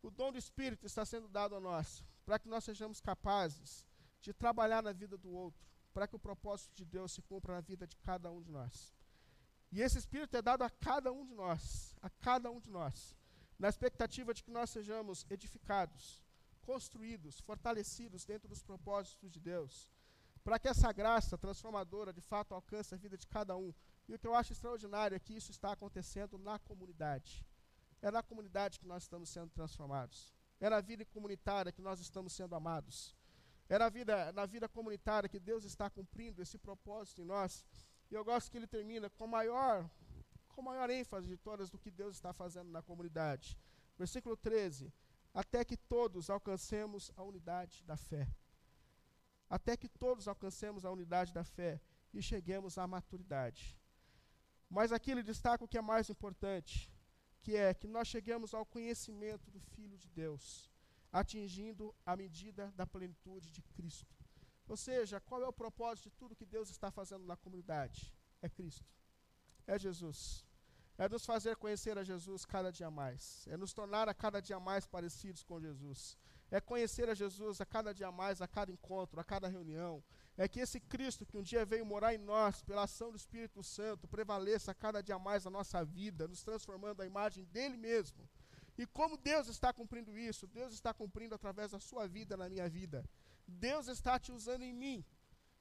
O 0.03 0.11
dom 0.11 0.31
do 0.31 0.37
Espírito 0.37 0.85
está 0.85 1.03
sendo 1.03 1.27
dado 1.27 1.55
a 1.55 1.59
nós, 1.59 2.05
para 2.23 2.37
que 2.37 2.47
nós 2.47 2.63
sejamos 2.63 3.01
capazes 3.01 3.85
de 4.21 4.31
trabalhar 4.31 4.83
na 4.83 4.93
vida 4.93 5.17
do 5.17 5.31
outro, 5.31 5.67
para 5.91 6.07
que 6.07 6.15
o 6.15 6.19
propósito 6.19 6.75
de 6.75 6.85
Deus 6.85 7.11
se 7.11 7.21
cumpra 7.23 7.55
na 7.55 7.61
vida 7.61 7.87
de 7.87 7.97
cada 7.97 8.31
um 8.31 8.41
de 8.41 8.51
nós. 8.51 8.93
E 9.71 9.81
esse 9.81 9.97
Espírito 9.97 10.37
é 10.37 10.41
dado 10.41 10.61
a 10.61 10.69
cada 10.69 11.11
um 11.11 11.25
de 11.25 11.33
nós, 11.33 11.95
a 11.99 12.09
cada 12.09 12.51
um 12.51 12.59
de 12.59 12.69
nós, 12.69 13.15
na 13.57 13.67
expectativa 13.67 14.33
de 14.33 14.43
que 14.43 14.51
nós 14.51 14.69
sejamos 14.69 15.25
edificados, 15.31 16.23
construídos, 16.61 17.39
fortalecidos 17.39 18.23
dentro 18.23 18.47
dos 18.47 18.61
propósitos 18.61 19.31
de 19.31 19.39
Deus, 19.39 19.89
para 20.47 20.57
que 20.57 20.69
essa 20.69 20.93
graça 20.93 21.37
transformadora 21.37 22.13
de 22.13 22.21
fato 22.21 22.55
alcance 22.55 22.95
a 22.95 22.97
vida 22.97 23.17
de 23.17 23.27
cada 23.27 23.57
um. 23.57 23.73
E 24.07 24.13
o 24.13 24.17
que 24.17 24.25
eu 24.25 24.33
acho 24.33 24.53
extraordinário 24.53 25.13
é 25.13 25.19
que 25.19 25.33
isso 25.33 25.51
está 25.51 25.73
acontecendo 25.73 26.37
na 26.37 26.57
comunidade. 26.57 27.45
É 28.01 28.09
na 28.09 28.23
comunidade 28.23 28.79
que 28.79 28.87
nós 28.87 29.03
estamos 29.03 29.27
sendo 29.27 29.49
transformados. 29.49 30.33
É 30.61 30.69
na 30.69 30.79
vida 30.79 31.03
comunitária 31.03 31.69
que 31.69 31.81
nós 31.81 31.99
estamos 31.99 32.31
sendo 32.31 32.55
amados. 32.55 33.13
É 33.67 33.77
na 33.77 33.89
vida, 33.89 34.31
na 34.31 34.45
vida 34.45 34.69
comunitária 34.69 35.27
que 35.27 35.37
Deus 35.37 35.65
está 35.65 35.89
cumprindo 35.89 36.41
esse 36.41 36.57
propósito 36.57 37.21
em 37.21 37.25
nós. 37.25 37.65
E 38.09 38.13
eu 38.13 38.23
gosto 38.23 38.49
que 38.49 38.55
ele 38.55 38.67
termina 38.67 39.09
com 39.09 39.27
maior, 39.27 39.85
com 40.47 40.61
maior 40.61 40.89
ênfase 40.89 41.27
de 41.27 41.35
todas 41.35 41.69
do 41.69 41.77
que 41.77 41.91
Deus 41.91 42.15
está 42.15 42.31
fazendo 42.31 42.71
na 42.71 42.81
comunidade. 42.81 43.59
Versículo 43.97 44.37
13. 44.37 44.93
Até 45.33 45.65
que 45.65 45.75
todos 45.75 46.29
alcancemos 46.29 47.11
a 47.17 47.21
unidade 47.21 47.83
da 47.83 47.97
fé. 47.97 48.25
Até 49.49 49.77
que 49.77 49.87
todos 49.87 50.27
alcancemos 50.27 50.83
a 50.83 50.91
unidade 50.91 51.33
da 51.33 51.43
fé 51.43 51.81
e 52.13 52.21
cheguemos 52.21 52.77
à 52.77 52.85
maturidade. 52.85 53.77
Mas 54.69 54.91
aqui 54.91 55.11
ele 55.11 55.23
destaca 55.23 55.63
o 55.63 55.67
que 55.67 55.77
é 55.77 55.81
mais 55.81 56.09
importante 56.09 56.91
que 57.47 57.55
é 57.55 57.73
que 57.73 57.87
nós 57.87 58.09
cheguemos 58.09 58.53
ao 58.53 58.65
conhecimento 58.65 59.49
do 59.49 59.59
Filho 59.59 59.97
de 59.97 60.09
Deus, 60.09 60.69
atingindo 61.13 61.95
a 62.05 62.13
medida 62.13 62.73
da 62.75 62.86
plenitude 62.86 63.51
de 63.51 63.62
Cristo. 63.62 64.13
Ou 64.67 64.75
seja, 64.75 65.21
qual 65.21 65.41
é 65.41 65.47
o 65.47 65.53
propósito 65.53 66.10
de 66.10 66.15
tudo 66.17 66.36
que 66.36 66.45
Deus 66.45 66.69
está 66.69 66.91
fazendo 66.91 67.25
na 67.25 67.38
comunidade? 67.38 68.13
É 68.41 68.49
Cristo. 68.49 68.86
É 69.65 69.79
Jesus. 69.79 70.45
É 70.97 71.07
nos 71.07 71.25
fazer 71.25 71.55
conhecer 71.55 71.97
a 71.97 72.03
Jesus 72.03 72.43
cada 72.43 72.69
dia 72.71 72.91
mais. 72.91 73.47
É 73.47 73.55
nos 73.55 73.71
tornar 73.71 74.10
a 74.10 74.13
cada 74.13 74.41
dia 74.41 74.60
mais 74.60 74.86
parecidos 74.86 75.41
com 75.43 75.57
Jesus. 75.57 76.17
É 76.49 76.62
conhecer 76.62 77.10
a 77.10 77.13
Jesus 77.13 77.60
a 77.60 77.65
cada 77.65 77.93
dia 77.93 78.12
mais, 78.12 78.41
a 78.41 78.47
cada 78.47 78.71
encontro, 78.71 79.19
a 79.19 79.23
cada 79.23 79.47
reunião 79.47 80.03
é 80.38 80.47
que 80.47 80.60
esse 80.60 80.79
Cristo 80.79 81.25
que 81.25 81.36
um 81.36 81.41
dia 81.41 81.65
veio 81.65 81.83
morar 81.83 82.13
em 82.13 82.19
nós, 82.19 82.62
pela 82.62 82.83
ação 82.83 83.10
do 83.10 83.17
Espírito 83.17 83.63
Santo, 83.63 84.07
prevaleça 84.07 84.73
cada 84.73 85.01
dia 85.01 85.17
mais 85.17 85.45
na 85.45 85.51
nossa 85.51 85.83
vida, 85.83 86.27
nos 86.27 86.43
transformando 86.43 87.01
a 87.01 87.05
imagem 87.07 87.43
dele 87.45 87.75
mesmo. 87.75 88.29
E 88.77 88.86
como 88.86 89.17
Deus 89.17 89.47
está 89.47 89.73
cumprindo 89.73 90.15
isso? 90.15 90.45
Deus 90.45 90.73
está 90.73 90.93
cumprindo 90.93 91.33
através 91.33 91.71
da 91.71 91.79
sua 91.79 92.07
vida 92.07 92.38
na 92.38 92.47
minha 92.47 92.69
vida. 92.69 93.03
Deus 93.47 93.88
está 93.88 94.19
te 94.19 94.31
usando 94.31 94.62
em 94.62 94.71
mim. 94.71 95.03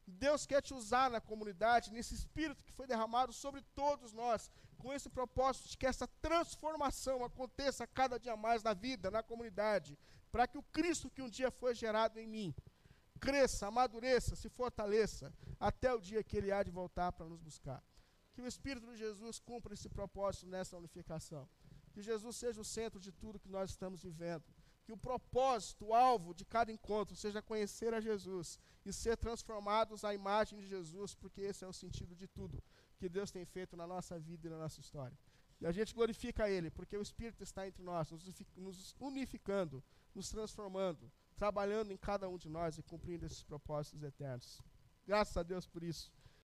Deus 0.07 0.45
quer 0.45 0.61
te 0.61 0.75
usar 0.75 1.11
na 1.11 1.23
comunidade, 1.23 1.91
nesse 1.91 2.15
espírito 2.15 2.63
que 2.63 2.73
foi 2.73 2.87
derramado 2.87 3.33
sobre 3.33 3.63
todos 3.75 4.13
nós, 4.13 4.51
com 4.77 4.93
esse 4.93 5.09
propósito 5.09 5.71
de 5.71 5.79
que 5.79 5.87
essa 5.87 6.07
transformação 6.21 7.25
aconteça 7.25 7.87
cada 7.87 8.19
dia 8.19 8.37
mais 8.37 8.63
na 8.63 8.75
vida, 8.75 9.11
na 9.11 9.23
comunidade, 9.23 9.99
para 10.37 10.47
que 10.47 10.59
o 10.59 10.63
Cristo 10.63 11.09
que 11.09 11.23
um 11.23 11.31
dia 11.31 11.51
foi 11.51 11.75
gerado 11.75 12.21
em 12.21 12.27
mim 12.27 12.55
cresça, 13.19 13.69
amadureça, 13.69 14.37
se 14.37 14.51
fortaleça, 14.51 15.33
até 15.59 15.95
o 15.95 15.99
dia 15.99 16.23
que 16.23 16.37
ele 16.37 16.53
há 16.53 16.63
de 16.63 16.71
voltar 16.71 17.11
para 17.11 17.25
nos 17.25 17.41
buscar. 17.41 17.83
Que 18.35 18.43
o 18.43 18.47
Espírito 18.47 18.87
de 18.87 18.99
Jesus 18.99 19.39
cumpra 19.39 19.73
esse 19.73 19.89
propósito 19.89 20.47
nessa 20.47 20.77
unificação. 20.77 21.49
Que 21.95 22.03
Jesus 22.03 22.37
seja 22.37 22.61
o 22.61 22.65
centro 22.67 23.01
de 23.01 23.11
tudo 23.11 23.41
que 23.41 23.49
nós 23.49 23.71
estamos 23.71 24.03
vivendo. 24.03 24.45
Que 24.85 24.93
o 24.93 24.99
propósito, 24.99 25.87
o 25.87 25.95
alvo 25.95 26.35
de 26.35 26.45
cada 26.45 26.71
encontro 26.71 27.17
seja 27.17 27.41
conhecer 27.41 27.95
a 27.95 28.01
Jesus 28.09 28.59
e 28.85 28.93
ser 28.93 29.17
transformados 29.17 30.05
à 30.05 30.13
imagem 30.13 30.59
de 30.59 30.67
Jesus, 30.67 31.15
porque 31.15 31.41
esse 31.41 31.65
é 31.65 31.67
o 31.67 31.73
sentido 31.73 32.15
de 32.15 32.29
tudo 32.29 32.63
que 32.99 33.09
Deus 33.09 33.31
tem 33.31 33.47
feito 33.47 33.75
na 33.75 33.87
nossa 33.87 34.19
vida 34.19 34.49
e 34.49 34.51
na 34.51 34.59
nossa 34.59 34.81
história. 34.81 35.17
E 35.63 35.67
a 35.67 35.73
gente 35.73 35.95
glorifica 35.95 36.51
Ele, 36.51 36.71
porque 36.71 36.95
o 36.95 37.01
Espírito 37.01 37.43
está 37.43 37.67
entre 37.67 37.83
nós, 37.83 38.11
nos 38.55 38.95
unificando, 39.01 39.83
nos 40.17 40.31
transformando, 40.31 41.13
trabalhando 41.37 41.93
em 41.93 41.97
cada 41.97 42.27
um 42.27 42.39
de 42.39 42.49
nós 42.49 42.79
e 42.79 42.83
cumprindo 42.83 43.27
esses 43.27 43.43
propósitos 43.43 44.03
eternos. 44.03 44.63
Graças 45.07 45.37
a 45.37 45.43
Deus 45.43 45.67
por 45.67 45.83
isso. 45.83 46.11